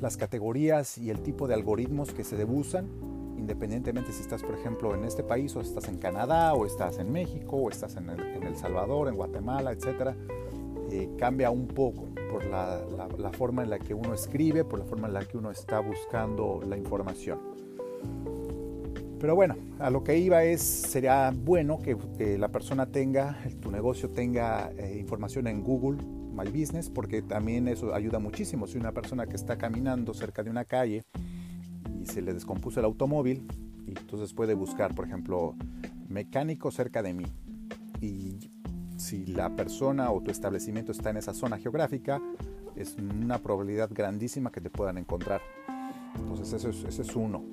las 0.00 0.16
categorías 0.16 0.98
y 0.98 1.10
el 1.10 1.22
tipo 1.22 1.46
de 1.46 1.54
algoritmos 1.54 2.12
que 2.12 2.24
se 2.24 2.36
debusan, 2.36 2.88
independientemente 3.36 4.12
si 4.12 4.22
estás, 4.22 4.42
por 4.42 4.54
ejemplo, 4.54 4.94
en 4.94 5.04
este 5.04 5.22
país 5.22 5.54
o 5.56 5.60
estás 5.60 5.88
en 5.88 5.98
Canadá 5.98 6.54
o 6.54 6.66
estás 6.66 6.98
en 6.98 7.10
México 7.10 7.56
o 7.56 7.70
estás 7.70 7.96
en 7.96 8.10
El, 8.10 8.20
en 8.20 8.42
el 8.44 8.56
Salvador, 8.56 9.08
en 9.08 9.16
Guatemala, 9.16 9.72
etc. 9.72 10.14
Eh, 10.90 11.10
cambia 11.18 11.50
un 11.50 11.66
poco 11.68 12.08
por 12.30 12.44
la, 12.44 12.80
la, 13.18 13.30
forma 13.30 13.62
en 13.62 13.70
la 13.70 13.78
que 13.78 13.94
uno 13.94 14.14
escribe, 14.14 14.64
por 14.64 14.78
la 14.78 14.84
forma 14.84 15.08
en 15.08 15.14
la 15.14 15.24
que 15.24 15.36
uno 15.36 15.50
está 15.50 15.80
buscando 15.80 16.60
la 16.66 16.76
información. 16.76 17.49
Pero 19.20 19.34
bueno, 19.34 19.54
a 19.78 19.90
lo 19.90 20.02
que 20.02 20.18
iba 20.18 20.42
es, 20.44 20.62
sería 20.62 21.30
bueno 21.30 21.78
que 21.78 22.38
la 22.38 22.48
persona 22.48 22.86
tenga, 22.86 23.36
tu 23.60 23.70
negocio 23.70 24.08
tenga 24.08 24.72
eh, 24.78 24.96
información 24.98 25.46
en 25.46 25.62
Google 25.62 25.98
My 26.32 26.46
Business, 26.46 26.88
porque 26.88 27.20
también 27.20 27.68
eso 27.68 27.94
ayuda 27.94 28.18
muchísimo. 28.18 28.66
Si 28.66 28.78
una 28.78 28.92
persona 28.92 29.26
que 29.26 29.36
está 29.36 29.58
caminando 29.58 30.14
cerca 30.14 30.42
de 30.42 30.48
una 30.48 30.64
calle 30.64 31.02
y 32.00 32.06
se 32.06 32.22
le 32.22 32.32
descompuso 32.32 32.80
el 32.80 32.86
automóvil, 32.86 33.46
y 33.86 33.90
entonces 33.90 34.32
puede 34.32 34.54
buscar, 34.54 34.94
por 34.94 35.04
ejemplo, 35.04 35.54
mecánico 36.08 36.70
cerca 36.70 37.02
de 37.02 37.12
mí. 37.12 37.26
Y 38.00 38.50
si 38.96 39.26
la 39.26 39.54
persona 39.54 40.10
o 40.12 40.22
tu 40.22 40.30
establecimiento 40.30 40.92
está 40.92 41.10
en 41.10 41.18
esa 41.18 41.34
zona 41.34 41.58
geográfica, 41.58 42.22
es 42.74 42.96
una 42.96 43.36
probabilidad 43.36 43.90
grandísima 43.92 44.50
que 44.50 44.62
te 44.62 44.70
puedan 44.70 44.96
encontrar. 44.96 45.42
Entonces, 46.16 46.64
ese 46.64 47.02
es 47.02 47.16
uno. 47.16 47.44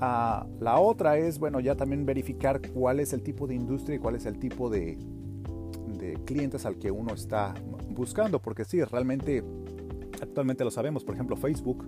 Ah, 0.00 0.46
la 0.60 0.80
otra 0.80 1.18
es, 1.18 1.38
bueno, 1.38 1.60
ya 1.60 1.74
también 1.74 2.06
verificar 2.06 2.60
cuál 2.72 3.00
es 3.00 3.12
el 3.12 3.22
tipo 3.22 3.46
de 3.46 3.54
industria 3.54 3.96
y 3.96 3.98
cuál 3.98 4.16
es 4.16 4.24
el 4.24 4.38
tipo 4.38 4.70
de, 4.70 4.96
de 5.98 6.14
clientes 6.24 6.64
al 6.64 6.76
que 6.76 6.90
uno 6.90 7.12
está 7.12 7.54
buscando, 7.90 8.40
porque 8.40 8.64
sí, 8.64 8.82
realmente 8.82 9.44
actualmente 10.22 10.64
lo 10.64 10.70
sabemos, 10.70 11.04
por 11.04 11.14
ejemplo 11.14 11.36
Facebook, 11.36 11.84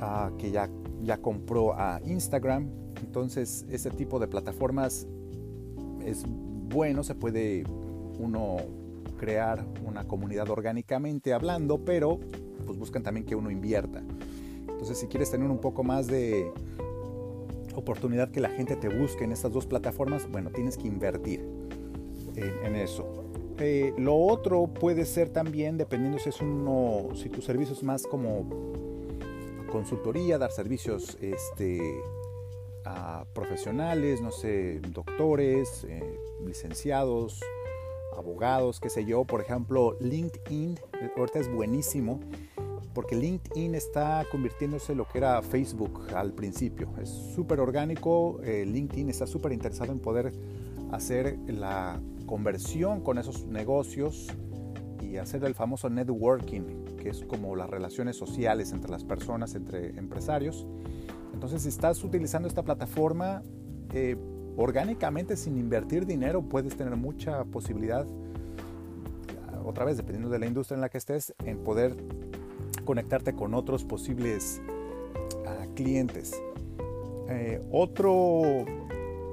ah, 0.00 0.30
que 0.38 0.50
ya, 0.50 0.70
ya 1.02 1.18
compró 1.18 1.74
a 1.74 2.00
Instagram, 2.04 2.68
entonces 3.02 3.66
ese 3.70 3.90
tipo 3.90 4.18
de 4.18 4.26
plataformas 4.26 5.06
es 6.04 6.24
bueno, 6.26 7.02
se 7.04 7.14
puede 7.14 7.64
uno 8.18 8.58
crear 9.18 9.66
una 9.84 10.04
comunidad 10.04 10.48
orgánicamente 10.48 11.34
hablando, 11.34 11.84
pero 11.84 12.18
pues 12.64 12.78
buscan 12.78 13.02
también 13.02 13.26
que 13.26 13.34
uno 13.34 13.50
invierta. 13.50 14.02
Entonces 14.68 14.98
si 14.98 15.06
quieres 15.06 15.30
tener 15.30 15.50
un 15.50 15.60
poco 15.60 15.82
más 15.82 16.06
de 16.06 16.50
oportunidad 17.74 18.30
que 18.30 18.40
la 18.40 18.50
gente 18.50 18.76
te 18.76 18.88
busque 18.88 19.24
en 19.24 19.32
estas 19.32 19.52
dos 19.52 19.66
plataformas, 19.66 20.30
bueno, 20.30 20.50
tienes 20.50 20.76
que 20.76 20.86
invertir 20.88 21.46
en, 22.36 22.76
eso. 22.76 23.24
Eh, 23.58 23.92
lo 23.98 24.16
otro 24.16 24.66
puede 24.66 25.04
ser 25.04 25.28
también, 25.28 25.76
dependiendo 25.76 26.18
si 26.18 26.30
es 26.30 26.40
uno, 26.40 27.08
si 27.14 27.28
tu 27.28 27.42
servicio 27.42 27.74
es 27.74 27.82
más 27.82 28.04
como 28.04 28.46
consultoría, 29.70 30.38
dar 30.38 30.50
servicios 30.50 31.18
este, 31.20 31.80
a 32.84 33.24
profesionales, 33.34 34.20
no 34.20 34.30
sé, 34.30 34.80
doctores, 34.88 35.84
eh, 35.84 36.18
licenciados, 36.44 37.40
abogados, 38.16 38.80
qué 38.80 38.90
sé 38.90 39.04
yo. 39.04 39.24
Por 39.24 39.40
ejemplo, 39.40 39.96
LinkedIn, 40.00 40.78
ahorita 41.16 41.38
es 41.38 41.52
buenísimo 41.52 42.20
porque 42.94 43.16
LinkedIn 43.16 43.74
está 43.74 44.24
convirtiéndose 44.30 44.92
en 44.92 44.98
lo 44.98 45.08
que 45.08 45.18
era 45.18 45.40
Facebook 45.42 46.08
al 46.14 46.32
principio. 46.32 46.88
Es 47.00 47.08
súper 47.08 47.60
orgánico, 47.60 48.40
eh, 48.42 48.64
LinkedIn 48.66 49.10
está 49.10 49.26
súper 49.26 49.52
interesado 49.52 49.92
en 49.92 50.00
poder 50.00 50.32
hacer 50.90 51.38
la 51.46 52.00
conversión 52.26 53.00
con 53.00 53.18
esos 53.18 53.46
negocios 53.46 54.28
y 55.02 55.16
hacer 55.16 55.44
el 55.44 55.54
famoso 55.54 55.88
networking, 55.88 56.96
que 56.96 57.10
es 57.10 57.24
como 57.24 57.56
las 57.56 57.70
relaciones 57.70 58.16
sociales 58.16 58.72
entre 58.72 58.90
las 58.90 59.04
personas, 59.04 59.54
entre 59.54 59.90
empresarios. 59.98 60.66
Entonces, 61.32 61.62
si 61.62 61.68
estás 61.68 62.02
utilizando 62.04 62.48
esta 62.48 62.62
plataforma 62.62 63.42
eh, 63.92 64.16
orgánicamente 64.56 65.36
sin 65.36 65.56
invertir 65.58 66.06
dinero, 66.06 66.42
puedes 66.42 66.76
tener 66.76 66.96
mucha 66.96 67.44
posibilidad, 67.44 68.06
otra 69.64 69.84
vez, 69.84 69.96
dependiendo 69.96 70.28
de 70.28 70.38
la 70.38 70.46
industria 70.46 70.74
en 70.76 70.80
la 70.80 70.88
que 70.88 70.98
estés, 70.98 71.34
en 71.44 71.58
poder 71.58 71.96
conectarte 72.84 73.34
con 73.34 73.54
otros 73.54 73.84
posibles 73.84 74.60
ah, 75.46 75.66
clientes. 75.74 76.40
Eh, 77.28 77.60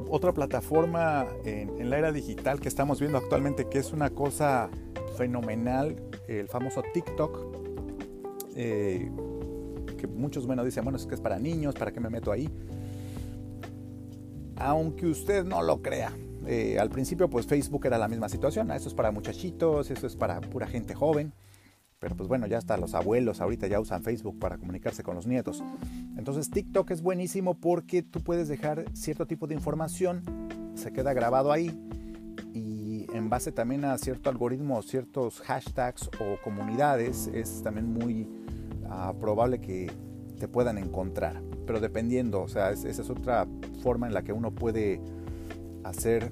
otra 0.09 0.33
plataforma 0.33 1.25
en, 1.43 1.89
la 1.89 1.97
era 1.97 2.11
digital 2.11 2.59
que 2.59 2.67
estamos 2.67 2.99
viendo 2.99 3.17
actualmente, 3.17 3.67
que 3.67 3.79
es 3.79 3.91
una 3.91 4.09
cosa 4.11 4.69
fenomenal, 5.17 5.95
el 6.27 6.47
famoso 6.47 6.83
TikTok, 6.93 7.39
eh, 8.55 9.09
que 9.97 10.07
muchos 10.07 10.45
bueno, 10.45 10.63
dicen, 10.63 10.83
bueno, 10.83 10.97
es 10.97 11.05
que 11.05 11.15
es 11.15 11.21
para 11.21 11.39
niños, 11.39 11.75
¿para 11.75 11.91
qué 11.91 11.99
me 11.99 12.09
meto 12.09 12.31
ahí? 12.31 12.49
Aunque 14.55 15.07
usted 15.07 15.43
no 15.43 15.61
lo 15.61 15.81
crea, 15.81 16.11
eh, 16.47 16.79
al 16.79 16.89
principio 16.89 17.29
pues 17.29 17.45
Facebook 17.45 17.85
era 17.85 17.97
la 17.97 18.07
misma 18.07 18.29
situación, 18.29 18.71
eso 18.71 18.87
es 18.87 18.93
para 18.93 19.11
muchachitos, 19.11 19.91
eso 19.91 20.07
es 20.07 20.15
para 20.15 20.39
pura 20.39 20.65
gente 20.65 20.93
joven. 20.93 21.33
Pero 21.99 22.15
pues 22.15 22.29
bueno, 22.29 22.45
ya 22.45 22.57
hasta 22.57 22.77
los 22.77 22.93
abuelos 22.93 23.41
ahorita 23.41 23.67
ya 23.67 23.79
usan 23.79 24.03
Facebook 24.03 24.37
para 24.37 24.57
comunicarse 24.57 25.03
con 25.03 25.15
los 25.15 25.25
nietos. 25.25 25.63
Entonces 26.15 26.49
TikTok 26.49 26.91
es 26.91 27.01
buenísimo 27.01 27.55
porque 27.55 28.03
tú 28.03 28.21
puedes 28.21 28.47
dejar 28.47 28.85
cierto 28.93 29.25
tipo 29.25 29.47
de 29.47 29.55
información, 29.55 30.23
se 30.75 30.91
queda 30.91 31.13
grabado 31.13 31.51
ahí 31.51 31.75
y 32.53 33.07
en 33.13 33.29
base 33.29 33.51
también 33.51 33.83
a 33.85 33.97
cierto 33.97 34.29
algoritmo, 34.29 34.81
ciertos 34.83 35.41
hashtags 35.41 36.09
o 36.19 36.41
comunidades, 36.43 37.27
es 37.33 37.63
también 37.63 37.91
muy 37.93 38.27
ah, 38.89 39.13
probable 39.19 39.59
que 39.59 39.91
te 40.39 40.47
puedan 40.47 40.77
encontrar. 40.77 41.41
Pero 41.65 41.79
dependiendo, 41.79 42.41
o 42.41 42.47
sea, 42.47 42.71
esa 42.71 42.89
es 42.89 43.09
otra 43.09 43.47
forma 43.81 44.07
en 44.07 44.13
la 44.13 44.23
que 44.23 44.33
uno 44.33 44.51
puede 44.51 45.01
hacer, 45.83 46.31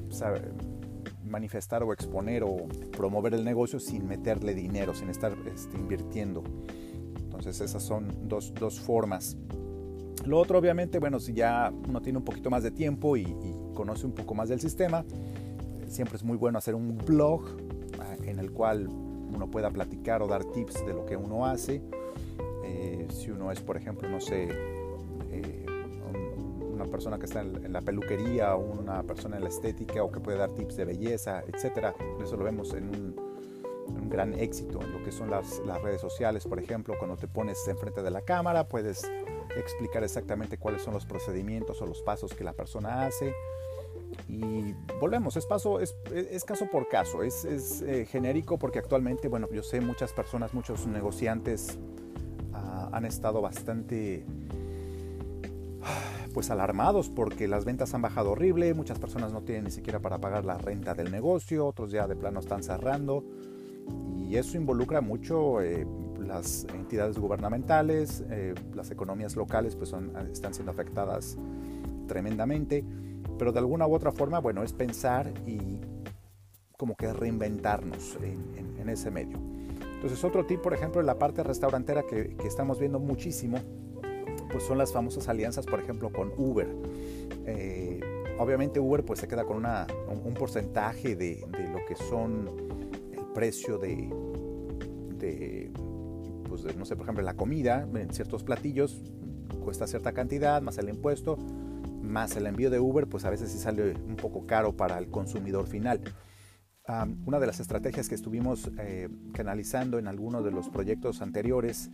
manifestar 1.35 1.83
o 1.83 1.91
exponer 1.91 2.43
o 2.43 2.55
promover 2.95 3.33
el 3.33 3.43
negocio 3.43 3.77
sin 3.77 4.07
meterle 4.07 4.55
dinero, 4.55 4.95
sin 4.95 5.09
estar 5.09 5.35
este, 5.53 5.77
invirtiendo. 5.77 6.41
Entonces 7.19 7.59
esas 7.59 7.83
son 7.83 8.29
dos, 8.29 8.53
dos, 8.53 8.79
formas. 8.79 9.35
Lo 10.25 10.39
otro 10.39 10.57
obviamente, 10.59 10.97
bueno, 10.97 11.19
si 11.19 11.33
ya 11.33 11.73
uno 11.89 12.01
tiene 12.01 12.19
un 12.19 12.23
poquito 12.23 12.49
más 12.49 12.63
de 12.63 12.71
tiempo 12.71 13.17
y, 13.17 13.25
conoce 13.73 14.05
un 14.05 14.13
poco 14.13 14.33
más 14.33 14.47
del 14.47 14.61
sistema, 14.61 15.03
siempre 15.89 16.15
es 16.15 16.23
muy 16.23 16.37
bueno 16.37 16.57
hacer 16.57 16.73
un 16.73 16.97
blog 16.97 17.43
ah, 17.99 18.15
en 18.23 18.39
el 18.39 18.51
cual 18.53 18.87
uno 18.87 19.51
pueda 19.51 19.69
platicar 19.69 20.21
o 20.21 20.27
dar 20.27 20.45
tips 20.45 20.85
de 20.85 20.93
lo 20.93 21.05
que 21.05 21.17
uno 21.17 21.45
hace. 21.45 21.81
Eh, 22.63 23.07
si 23.09 23.31
uno 23.31 23.51
es, 23.51 23.59
por 23.59 23.75
ejemplo, 23.75 24.07
no 24.07 24.21
sé, 24.21 24.47
persona 26.95 27.19
que 27.19 27.25
está 27.25 27.41
en, 27.41 27.73
la 27.73 27.81
peluquería 27.81 28.55
una 28.55 29.03
persona 29.03 29.35
en 29.35 29.43
la 29.43 29.49
estética 29.49 30.01
o 30.01 30.09
que 30.09 30.21
puede 30.21 30.37
dar 30.37 30.51
tips 30.51 30.77
de 30.77 30.85
belleza, 30.85 31.43
etcétera. 31.45 31.93
Eso 32.23 32.37
lo 32.37 32.45
vemos 32.45 32.73
en 32.73 32.87
un, 32.87 33.35
gran 34.09 34.33
éxito 34.33 34.81
en 34.81 34.93
lo 34.93 35.03
que 35.03 35.11
son 35.11 35.29
las, 35.29 35.59
las, 35.65 35.81
redes 35.81 35.99
sociales, 35.99 36.47
por 36.47 36.57
ejemplo, 36.57 36.95
cuando 36.97 37.17
te 37.17 37.27
pones 37.27 37.67
enfrente 37.67 38.01
de 38.01 38.11
la 38.11 38.21
cámara, 38.21 38.65
puedes 38.69 39.03
explicar 39.57 40.05
exactamente 40.05 40.57
cuáles 40.57 40.83
son 40.83 40.93
los 40.93 41.05
procedimientos 41.05 41.81
o 41.81 41.85
los 41.85 42.01
pasos 42.01 42.33
que 42.33 42.45
la 42.45 42.53
persona 42.53 43.05
hace. 43.05 43.33
Y 44.29 44.73
volvemos, 45.01 45.35
es, 45.35 45.45
paso, 45.45 45.81
es, 45.81 45.95
es 46.13 46.45
caso 46.45 46.67
por 46.71 46.87
caso, 46.87 47.23
es, 47.23 47.43
es 47.43 47.81
eh, 47.81 48.05
genérico 48.05 48.57
porque 48.57 48.79
actualmente, 48.79 49.27
bueno, 49.27 49.49
yo 49.51 49.63
sé 49.63 49.81
muchas 49.81 50.13
personas, 50.13 50.53
muchos 50.53 50.87
negociantes 50.87 51.77
ah, 52.53 52.89
han 52.93 53.03
estado 53.05 53.41
bastante 53.41 54.25
pues 56.35 56.51
alarmados 56.51 57.07
porque 57.07 57.47
las 57.47 57.63
ventas 57.63 57.93
han 57.93 58.01
bajado 58.01 58.31
horrible, 58.31 58.73
muchas 58.73 58.99
personas 58.99 59.31
no 59.31 59.43
tienen 59.43 59.63
ni 59.63 59.71
siquiera 59.71 59.99
para 59.99 60.17
pagar 60.17 60.43
la 60.43 60.57
renta 60.57 60.93
del 60.93 61.09
negocio, 61.09 61.65
otros 61.65 61.91
ya 61.91 62.07
de 62.07 62.17
plano 62.17 62.41
están 62.41 62.61
cerrando 62.61 63.23
y 64.17 64.35
eso 64.35 64.57
involucra 64.57 64.99
mucho 64.99 65.61
eh, 65.61 65.87
las 66.19 66.67
entidades 66.73 67.17
gubernamentales, 67.17 68.21
eh, 68.29 68.53
las 68.73 68.91
economías 68.91 69.37
locales 69.37 69.77
pues 69.77 69.87
son, 69.87 70.11
están 70.29 70.53
siendo 70.53 70.73
afectadas 70.73 71.37
tremendamente, 72.05 72.83
pero 73.39 73.53
de 73.53 73.59
alguna 73.59 73.87
u 73.87 73.95
otra 73.95 74.11
forma, 74.11 74.39
bueno, 74.39 74.61
es 74.61 74.73
pensar 74.73 75.33
y 75.47 75.79
como 76.77 76.97
que 76.97 77.13
reinventarnos 77.13 78.17
en, 78.21 78.89
ese 78.89 79.09
medio. 79.09 79.39
Entonces 79.95 80.21
otro 80.25 80.45
tip, 80.45 80.59
por 80.59 80.73
ejemplo, 80.73 80.99
en 80.99 81.07
la 81.07 81.17
parte 81.17 81.43
restaurantera 81.43 82.03
que, 82.03 82.35
que 82.35 82.47
estamos 82.47 82.77
viendo 82.77 82.99
muchísimo, 82.99 83.57
pues 84.55 84.63
son 84.63 84.77
las 84.77 84.93
famosas 84.93 85.27
alianzas, 85.27 85.65
por 85.65 85.81
ejemplo, 85.81 86.13
con 86.13 86.31
Uber. 86.37 86.73
Eh, 87.45 87.99
obviamente 88.39 88.79
Uber 88.79 89.03
pues 89.03 89.19
se 89.19 89.27
queda 89.27 89.43
con 89.43 89.57
una, 89.57 89.85
un, 90.07 90.33
porcentaje 90.33 91.17
de, 91.17 91.45
lo 91.73 91.85
que 91.85 91.97
son 91.97 92.49
el 93.11 93.25
precio 93.33 93.77
de, 93.77 94.09
pues 96.47 96.63
de, 96.63 96.73
no 96.75 96.85
sé, 96.85 96.95
por 96.95 97.03
ejemplo, 97.03 97.21
la 97.21 97.33
comida 97.33 97.85
en 97.95 98.13
ciertos 98.13 98.45
platillos 98.45 99.03
cuesta 99.61 99.87
cierta 99.87 100.13
cantidad, 100.13 100.61
más 100.61 100.77
el 100.77 100.87
impuesto, 100.87 101.35
más 102.01 102.37
el 102.37 102.47
envío 102.47 102.69
de 102.69 102.79
Uber, 102.79 103.07
pues 103.07 103.25
a 103.25 103.29
veces 103.29 103.51
sí 103.51 103.57
sale 103.57 103.93
un 104.07 104.15
poco 104.15 104.47
caro 104.47 104.77
para 104.77 104.97
el 104.99 105.09
consumidor 105.09 105.67
final. 105.67 105.99
una 107.25 107.41
de 107.41 107.45
las 107.45 107.59
estrategias 107.59 108.07
que 108.07 108.15
estuvimos 108.15 108.71
eh, 108.79 109.09
canalizando 109.33 109.99
en 109.99 110.07
algunos 110.07 110.45
de 110.45 110.51
los 110.51 110.69
proyectos 110.69 111.21
anteriores, 111.21 111.91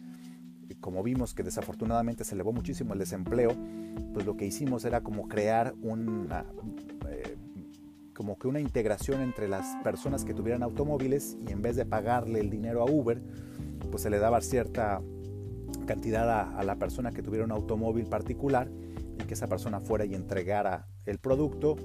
como 0.75 1.03
vimos 1.03 1.33
que 1.33 1.43
desafortunadamente 1.43 2.23
se 2.23 2.35
elevó 2.35 2.53
muchísimo 2.53 2.93
el 2.93 2.99
desempleo, 2.99 3.51
pues 4.13 4.25
lo 4.25 4.37
que 4.37 4.45
hicimos 4.45 4.85
era 4.85 5.01
como 5.01 5.27
crear 5.27 5.73
una, 5.81 6.45
eh, 7.09 7.37
como 8.13 8.37
que 8.37 8.47
una 8.47 8.59
integración 8.59 9.21
entre 9.21 9.47
las 9.47 9.75
personas 9.83 10.25
que 10.25 10.33
tuvieran 10.33 10.63
automóviles 10.63 11.37
y 11.47 11.51
en 11.51 11.61
vez 11.61 11.75
de 11.75 11.85
pagarle 11.85 12.39
el 12.39 12.49
dinero 12.49 12.81
a 12.81 12.85
Uber, 12.85 13.21
pues 13.89 14.03
se 14.03 14.09
le 14.09 14.19
daba 14.19 14.41
cierta 14.41 15.01
cantidad 15.85 16.29
a, 16.29 16.57
a 16.57 16.63
la 16.63 16.75
persona 16.77 17.11
que 17.11 17.21
tuviera 17.21 17.45
un 17.45 17.51
automóvil 17.51 18.05
particular 18.05 18.69
y 19.19 19.23
que 19.23 19.33
esa 19.33 19.47
persona 19.47 19.79
fuera 19.79 20.05
y 20.05 20.15
entregara 20.15 20.87
el 21.05 21.17
producto 21.19 21.75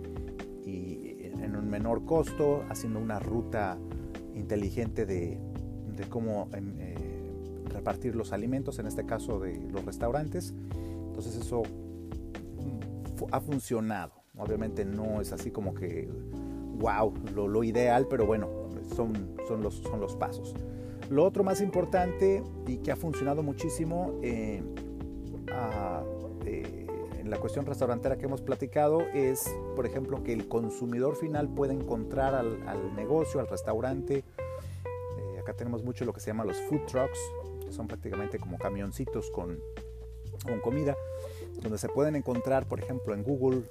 y 0.64 1.30
en 1.42 1.56
un 1.56 1.68
menor 1.70 2.04
costo, 2.04 2.64
haciendo 2.68 2.98
una 2.98 3.18
ruta 3.18 3.78
inteligente 4.34 5.06
de, 5.06 5.38
de 5.96 6.04
cómo 6.08 6.48
em, 6.52 6.74
eh, 6.78 6.95
repartir 7.76 8.16
los 8.16 8.32
alimentos, 8.32 8.78
en 8.78 8.86
este 8.86 9.06
caso 9.06 9.38
de 9.38 9.58
los 9.70 9.84
restaurantes. 9.84 10.54
Entonces 11.06 11.36
eso 11.36 11.62
ha 13.30 13.40
funcionado. 13.40 14.12
Obviamente 14.36 14.84
no 14.84 15.20
es 15.20 15.32
así 15.32 15.50
como 15.50 15.74
que, 15.74 16.08
wow, 16.78 17.14
lo, 17.34 17.48
lo 17.48 17.64
ideal, 17.64 18.06
pero 18.08 18.26
bueno, 18.26 18.48
son, 18.94 19.34
son, 19.48 19.62
los, 19.62 19.76
son 19.76 20.00
los 20.00 20.16
pasos. 20.16 20.54
Lo 21.10 21.24
otro 21.24 21.44
más 21.44 21.60
importante 21.60 22.42
y 22.66 22.78
que 22.78 22.90
ha 22.90 22.96
funcionado 22.96 23.42
muchísimo 23.42 24.18
eh, 24.22 24.62
eh, 26.44 26.86
en 27.18 27.30
la 27.30 27.38
cuestión 27.38 27.64
restaurantera 27.66 28.16
que 28.16 28.26
hemos 28.26 28.42
platicado 28.42 29.00
es, 29.14 29.52
por 29.74 29.86
ejemplo, 29.86 30.22
que 30.22 30.32
el 30.32 30.48
consumidor 30.48 31.16
final 31.16 31.48
puede 31.48 31.74
encontrar 31.74 32.34
al, 32.34 32.94
negocio, 32.94 33.40
al 33.40 33.46
restaurante. 33.46 34.24
Eh, 35.18 35.38
acá 35.38 35.52
tenemos 35.54 35.84
mucho 35.84 36.04
lo 36.04 36.12
que 36.12 36.20
se 36.20 36.28
llama 36.28 36.44
los 36.44 36.60
food 36.62 36.84
trucks, 36.86 37.18
son 37.70 37.86
prácticamente 37.86 38.38
como 38.38 38.58
camioncitos 38.58 39.30
con, 39.30 39.58
con 40.44 40.60
comida, 40.60 40.96
donde 41.60 41.78
se 41.78 41.88
pueden 41.88 42.16
encontrar, 42.16 42.66
por 42.66 42.80
ejemplo, 42.80 43.14
en 43.14 43.22
Google 43.22 43.62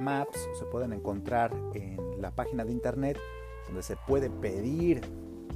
Maps, 0.00 0.48
se 0.58 0.64
pueden 0.66 0.92
encontrar 0.92 1.52
en 1.74 2.20
la 2.20 2.30
página 2.30 2.64
de 2.64 2.72
internet, 2.72 3.18
donde 3.66 3.82
se 3.82 3.96
puede 4.06 4.30
pedir 4.30 5.00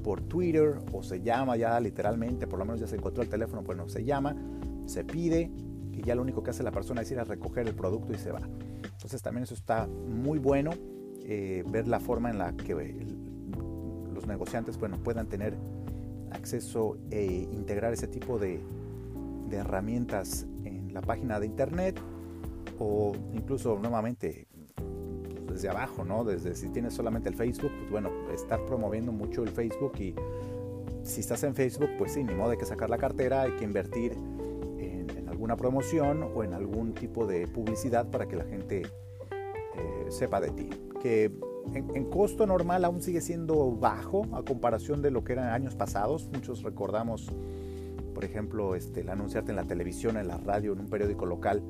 por 0.03 0.21
Twitter 0.23 0.79
o 0.93 1.03
se 1.03 1.21
llama 1.21 1.57
ya 1.57 1.79
literalmente, 1.81 2.47
por 2.47 2.59
lo 2.59 2.65
menos 2.65 2.81
ya 2.81 2.87
se 2.87 2.97
encontró 2.97 3.23
el 3.23 3.29
teléfono, 3.29 3.63
bueno, 3.63 3.89
se 3.89 4.05
llama, 4.05 4.37
se 4.87 5.05
pide 5.05 5.51
y 5.93 6.03
ya 6.03 6.15
lo 6.15 6.23
único 6.23 6.43
que 6.43 6.51
hace 6.51 6.63
la 6.63 6.71
persona 6.71 7.03
es 7.03 7.11
ir 7.11 7.19
a 7.19 7.25
recoger 7.25 7.67
el 7.67 7.75
producto 7.75 8.13
y 8.13 8.19
se 8.19 8.31
va. 8.31 8.41
Entonces 8.83 9.23
también 9.23 9.45
eso 9.45 9.55
está 9.55 9.87
muy 9.87 10.39
bueno, 10.39 10.71
eh, 11.25 11.65
ver 11.69 11.89
la 11.89 12.01
forma 12.01 12.31
en 12.31 12.39
la 12.39 12.57
que 12.57 12.75
los 14.13 14.27
negociantes 14.27 14.79
bueno, 14.79 14.97
puedan 14.99 15.29
tener 15.29 15.57
acceso 16.33 16.97
e 17.11 17.49
integrar 17.53 17.93
ese 17.93 18.09
tipo 18.09 18.39
de, 18.39 18.61
de 19.49 19.57
herramientas 19.57 20.47
en 20.65 20.93
la 20.93 21.01
página 21.01 21.41
de 21.41 21.47
internet 21.47 22.01
o 22.79 23.13
incluso 23.33 23.79
nuevamente 23.79 24.47
desde 25.51 25.69
abajo, 25.69 26.05
¿no? 26.05 26.25
Desde 26.25 26.55
si 26.55 26.69
tienes 26.69 26.95
solamente 26.95 27.29
el 27.29 27.35
Facebook, 27.35 27.73
pues 27.79 27.91
bueno, 27.91 28.11
estar 28.33 28.65
promoviendo 28.67 29.13
mucho 29.13 29.43
el 29.43 29.49
Facebook 29.49 29.93
y 29.99 30.15
si 31.03 31.21
estás 31.21 31.43
en 31.43 31.55
Facebook, 31.55 31.91
pues 31.99 32.13
sí, 32.13 32.23
ni 32.23 32.35
modo 32.35 32.51
hay 32.51 32.59
que 32.59 32.67
sacar 32.67 32.91
la 32.91 32.99
cartera, 32.99 33.43
hay 33.43 33.53
que 33.53 33.65
invertir 33.65 34.13
en, 34.13 35.29
alguna 35.29 35.57
promoción 35.57 36.23
o 36.35 36.43
en 36.43 36.53
algún 36.53 36.95
tipo 36.95 37.27
de 37.27 37.47
publicidad 37.47 38.11
para 38.11 38.27
que 38.27 38.37
la 38.37 38.45
gente 38.45 38.83
eh, 38.83 40.07
sepa 40.09 40.41
de 40.41 40.51
ti. 40.51 40.71
Que 41.01 41.33
en, 41.75 42.05
costo 42.11 42.47
normal 42.47 42.85
aún 42.85 43.03
sigue 43.03 43.21
siendo 43.21 43.73
bajo 43.73 44.27
a 44.33 44.43
comparación 44.43 45.03
de 45.03 45.11
lo 45.11 45.25
que 45.25 45.33
eran 45.35 45.51
años 45.51 45.75
pasados. 45.75 46.29
Muchos 46.33 46.63
recordamos, 46.63 47.31
por 48.15 48.25
ejemplo, 48.25 48.75
este, 48.75 49.01
el 49.01 49.11
anunciarte 49.11 49.51
en 49.51 49.57
la 49.57 49.65
televisión, 49.65 50.17
en 50.17 50.29
la 50.29 50.39
radio, 50.39 50.73
en 50.73 50.81
un 50.81 50.87
periódico 50.89 51.27
local, 51.27 51.63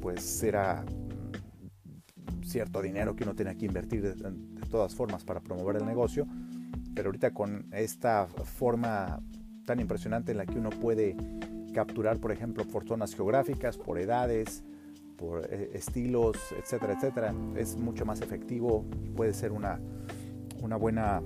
pues 0.00 0.42
era 0.42 0.84
mm, 0.84 2.42
cierto 2.44 2.82
dinero 2.82 3.16
que 3.16 3.24
uno 3.24 3.34
tenía 3.34 3.54
que 3.54 3.66
invertir 3.66 4.02
de, 4.02 4.32
todas 4.70 4.94
formas 4.94 5.24
para 5.24 5.40
promover 5.40 5.76
el 5.76 5.86
negocio. 5.86 6.26
Pero 6.94 7.08
ahorita 7.08 7.32
con 7.32 7.68
esta 7.72 8.26
forma 8.26 9.20
tan 9.64 9.80
impresionante 9.80 10.32
en 10.32 10.38
la 10.38 10.46
que 10.46 10.58
uno 10.58 10.70
puede 10.70 11.16
capturar, 11.72 12.18
por 12.18 12.32
ejemplo, 12.32 12.64
por 12.66 12.86
zonas 12.86 13.14
geográficas, 13.14 13.78
por 13.78 13.98
edades, 13.98 14.64
por 15.18 15.44
eh, 15.52 15.70
estilos, 15.74 16.36
etcétera, 16.56 16.94
etcétera, 16.94 17.34
es 17.56 17.76
mucho 17.76 18.06
más 18.06 18.22
efectivo 18.22 18.84
y 19.04 19.10
puede 19.10 19.34
ser 19.34 19.52
una, 19.52 19.80
una 20.62 20.76
buena 20.76 21.20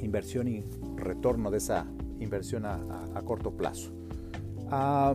inversión 0.00 0.48
y 0.48 0.64
retorno 0.96 1.50
de 1.50 1.58
esa 1.58 1.86
inversión 2.20 2.64
a, 2.64 2.78
corto 3.24 3.50
plazo. 3.50 3.92
Ah, 4.70 5.14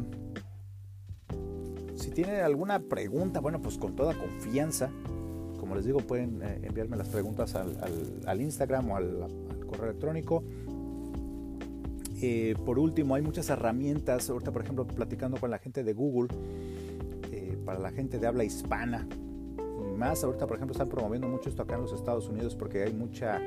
si 1.95 2.11
tienen 2.11 2.41
alguna 2.41 2.79
pregunta, 2.79 3.39
bueno, 3.39 3.61
pues 3.61 3.77
con 3.77 3.95
toda 3.95 4.13
confianza, 4.13 4.89
como 5.59 5.75
les 5.75 5.85
digo, 5.85 5.99
pueden 5.99 6.41
eh, 6.43 6.59
enviarme 6.63 6.97
las 6.97 7.09
preguntas 7.09 7.55
al, 7.55 7.77
al, 8.25 8.41
Instagram 8.41 8.91
o 8.91 8.97
al, 8.97 9.27
correo 9.65 9.85
electrónico. 9.85 10.43
Eh, 12.21 12.55
por 12.65 12.79
último, 12.79 13.15
hay 13.15 13.21
muchas 13.21 13.49
herramientas, 13.49 14.29
ahorita 14.29 14.51
por 14.51 14.61
ejemplo 14.61 14.85
platicando 14.87 15.37
con 15.37 15.49
la 15.51 15.57
gente 15.57 15.83
de 15.83 15.93
Google, 15.93 16.29
para 17.65 17.79
la 17.79 17.91
gente 17.91 18.19
de 18.19 18.27
habla 18.27 18.43
hispana. 18.43 19.07
Y 19.57 19.97
más 19.97 20.23
ahorita, 20.23 20.47
por 20.47 20.57
ejemplo, 20.57 20.73
están 20.73 20.89
promoviendo 20.89 21.27
mucho 21.27 21.49
esto 21.49 21.63
acá 21.63 21.75
en 21.75 21.81
los 21.81 21.93
Estados 21.93 22.29
Unidos 22.29 22.55
porque 22.55 22.83
hay 22.83 22.93
mucha 22.93 23.41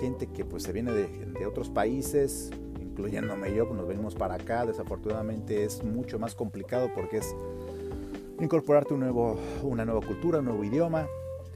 gente 0.00 0.26
que 0.28 0.44
pues 0.44 0.62
se 0.62 0.72
viene 0.72 0.92
de, 0.92 1.46
otros 1.46 1.70
países, 1.70 2.50
incluyéndome 2.80 3.54
yo, 3.54 3.66
pues 3.66 3.78
nos 3.78 3.88
venimos 3.88 4.14
para 4.14 4.34
acá. 4.34 4.66
Desafortunadamente 4.66 5.64
es 5.64 5.82
mucho 5.82 6.18
más 6.18 6.34
complicado 6.34 6.90
porque 6.94 7.18
es 7.18 7.34
incorporarte 8.40 8.94
un 8.94 9.00
nuevo, 9.00 9.38
una 9.62 9.84
nueva 9.84 10.00
cultura, 10.06 10.38
un 10.40 10.46
nuevo 10.46 10.62
idioma. 10.64 11.06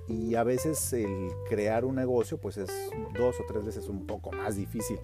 Y 0.08 0.34
a 0.34 0.42
veces 0.42 0.92
el 0.92 1.30
crear 1.48 1.84
un 1.84 1.94
negocio 1.94 2.38
pues 2.38 2.56
es 2.56 2.70
dos 3.16 3.36
o 3.38 3.44
tres 3.46 3.64
veces 3.64 3.88
un 3.88 4.06
poco 4.06 4.32
más 4.32 4.56
difícil. 4.56 4.98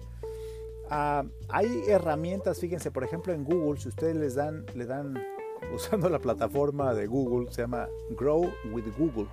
Ah, 0.89 1.25
hay 1.49 1.83
herramientas, 1.87 2.59
fíjense, 2.59 2.91
por 2.91 3.03
ejemplo 3.03 3.33
en 3.33 3.43
Google, 3.43 3.79
si 3.79 3.89
ustedes 3.89 4.15
les 4.15 4.35
dan, 4.35 4.65
le 4.73 4.85
dan 4.85 5.17
usando 5.75 6.09
la 6.09 6.19
plataforma 6.19 6.93
de 6.93 7.07
Google, 7.07 7.51
se 7.51 7.61
llama 7.61 7.87
Grow 8.17 8.51
with 8.71 8.85
Google, 8.97 9.27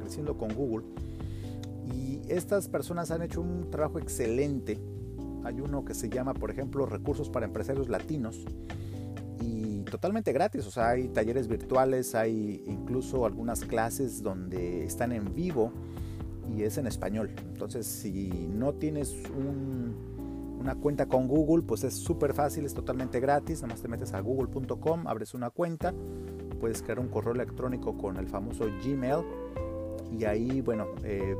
creciendo 0.00 0.36
con 0.36 0.54
Google. 0.54 0.86
Y 1.92 2.20
estas 2.28 2.68
personas 2.68 3.10
han 3.10 3.22
hecho 3.22 3.40
un 3.40 3.70
trabajo 3.70 3.98
excelente. 3.98 4.78
Hay 5.44 5.60
uno 5.60 5.84
que 5.84 5.94
se 5.94 6.08
llama, 6.08 6.34
por 6.34 6.50
ejemplo, 6.50 6.86
Recursos 6.86 7.30
para 7.30 7.46
Empresarios 7.46 7.88
Latinos 7.88 8.44
y 9.40 9.82
totalmente 9.82 10.32
gratis. 10.32 10.66
O 10.66 10.70
sea, 10.70 10.90
hay 10.90 11.08
talleres 11.08 11.46
virtuales, 11.46 12.14
hay 12.14 12.64
incluso 12.66 13.24
algunas 13.26 13.60
clases 13.60 14.22
donde 14.22 14.84
están 14.84 15.12
en 15.12 15.34
vivo 15.34 15.72
y 16.54 16.62
es 16.62 16.78
en 16.78 16.86
español. 16.86 17.30
Entonces, 17.52 17.86
si 17.86 18.30
no 18.30 18.74
tienes 18.74 19.14
un 19.36 20.15
una 20.66 20.74
cuenta 20.74 21.06
con 21.06 21.28
Google, 21.28 21.62
pues 21.62 21.84
es 21.84 21.94
súper 21.94 22.34
fácil, 22.34 22.66
es 22.66 22.74
totalmente 22.74 23.20
gratis. 23.20 23.62
Nada 23.62 23.74
más 23.74 23.82
te 23.82 23.86
metes 23.86 24.12
a 24.12 24.20
google.com, 24.20 25.06
abres 25.06 25.32
una 25.32 25.50
cuenta, 25.50 25.94
puedes 26.60 26.82
crear 26.82 26.98
un 26.98 27.06
correo 27.06 27.34
electrónico 27.34 27.96
con 27.96 28.16
el 28.16 28.26
famoso 28.26 28.64
Gmail 28.84 29.24
y 30.10 30.24
ahí, 30.24 30.60
bueno, 30.62 30.86
eh, 31.04 31.36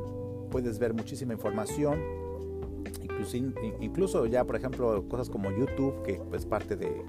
puedes 0.49 0.79
ver 0.79 0.93
muchísima 0.93 1.33
información. 1.33 1.99
Incluso, 3.81 4.27
ya, 4.27 4.45
por 4.45 4.55
ejemplo, 4.55 5.03
cosas 5.09 5.29
como 5.29 5.51
YouTube, 5.51 6.03
que 6.03 6.21
es 6.33 6.45
parte 6.45 6.77
de, 6.77 7.03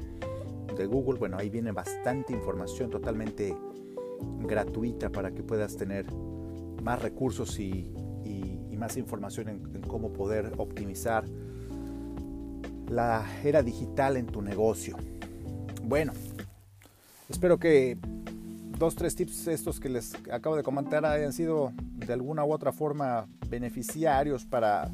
de 0.76 0.86
Google, 0.86 1.20
bueno, 1.20 1.36
ahí 1.38 1.50
viene 1.50 1.70
bastante 1.70 2.32
información 2.32 2.90
totalmente 2.90 3.56
gratuita 4.40 5.10
para 5.10 5.30
que 5.30 5.44
puedas 5.44 5.76
tener 5.76 6.12
más 6.82 7.00
recursos 7.00 7.60
y, 7.60 7.92
más 8.76 8.96
información 8.96 9.48
en, 9.48 9.82
cómo 9.82 10.12
poder 10.12 10.52
optimizar 10.56 11.24
la 12.88 13.24
era 13.44 13.62
digital 13.62 14.16
en 14.16 14.26
tu 14.26 14.42
negocio. 14.42 14.96
Bueno, 15.82 16.12
espero 17.28 17.58
que 17.58 17.96
dos, 18.78 18.94
tres 18.94 19.14
tips 19.14 19.48
estos 19.48 19.80
que 19.80 19.88
les 19.88 20.14
acabo 20.32 20.56
de 20.56 20.62
comentar 20.62 21.04
hayan 21.04 21.32
sido 21.32 21.72
de 21.94 22.12
alguna 22.12 22.44
u 22.44 22.52
otra 22.52 22.72
forma 22.72 23.26
beneficiarios 23.48 24.44
para, 24.44 24.90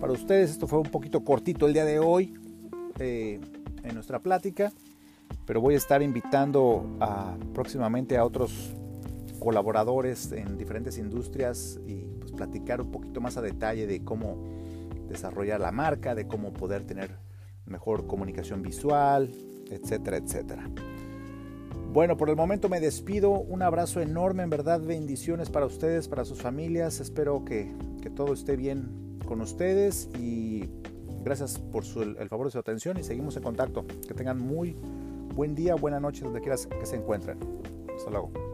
para 0.00 0.12
ustedes. 0.12 0.50
Esto 0.50 0.66
fue 0.66 0.78
un 0.78 0.90
poquito 0.90 1.24
cortito 1.24 1.66
el 1.66 1.72
día 1.72 1.84
de 1.84 1.98
hoy 1.98 2.34
eh, 2.98 3.40
en 3.82 3.94
nuestra 3.94 4.18
plática, 4.18 4.72
pero 5.46 5.60
voy 5.60 5.74
a 5.74 5.78
estar 5.78 6.02
invitando 6.02 6.96
a, 7.00 7.36
próximamente 7.54 8.16
a 8.16 8.24
otros 8.24 8.74
colaboradores 9.38 10.32
en 10.32 10.58
diferentes 10.58 10.98
industrias 10.98 11.78
y 11.86 12.06
pues 12.18 12.32
platicar 12.32 12.80
un 12.80 12.90
poquito 12.90 13.20
más 13.20 13.36
a 13.36 13.42
detalle 13.42 13.86
de 13.86 14.02
cómo 14.04 14.36
desarrollar 15.08 15.60
la 15.60 15.72
marca, 15.72 16.14
de 16.14 16.26
cómo 16.26 16.52
poder 16.52 16.84
tener 16.84 17.16
mejor 17.66 18.06
comunicación 18.06 18.62
visual, 18.62 19.30
etcétera, 19.70 20.16
etcétera. 20.18 20.68
Bueno, 21.92 22.16
por 22.16 22.28
el 22.28 22.36
momento 22.36 22.68
me 22.68 22.78
despido. 22.78 23.30
Un 23.30 23.62
abrazo 23.62 24.00
enorme, 24.00 24.42
en 24.42 24.50
verdad, 24.50 24.80
bendiciones 24.80 25.48
para 25.48 25.64
ustedes, 25.66 26.08
para 26.08 26.24
sus 26.24 26.42
familias. 26.42 27.00
Espero 27.00 27.44
que, 27.44 27.74
todo 28.14 28.34
esté 28.34 28.54
bien 28.54 29.18
con 29.26 29.40
ustedes 29.40 30.08
y 30.16 30.70
gracias 31.24 31.58
por 31.58 31.82
el 31.96 32.28
favor 32.28 32.46
de 32.46 32.52
su 32.52 32.58
atención 32.58 32.98
y 32.98 33.02
seguimos 33.02 33.36
en 33.36 33.42
contacto. 33.42 33.86
Que 34.06 34.14
tengan 34.14 34.38
muy 34.38 34.76
buen 35.34 35.54
día, 35.54 35.74
buena 35.74 35.98
noche, 35.98 36.22
donde 36.22 36.40
quieras 36.40 36.66
que 36.66 36.86
se 36.86 36.96
encuentren. 36.96 37.38
Hasta 37.96 38.10
luego. 38.10 38.45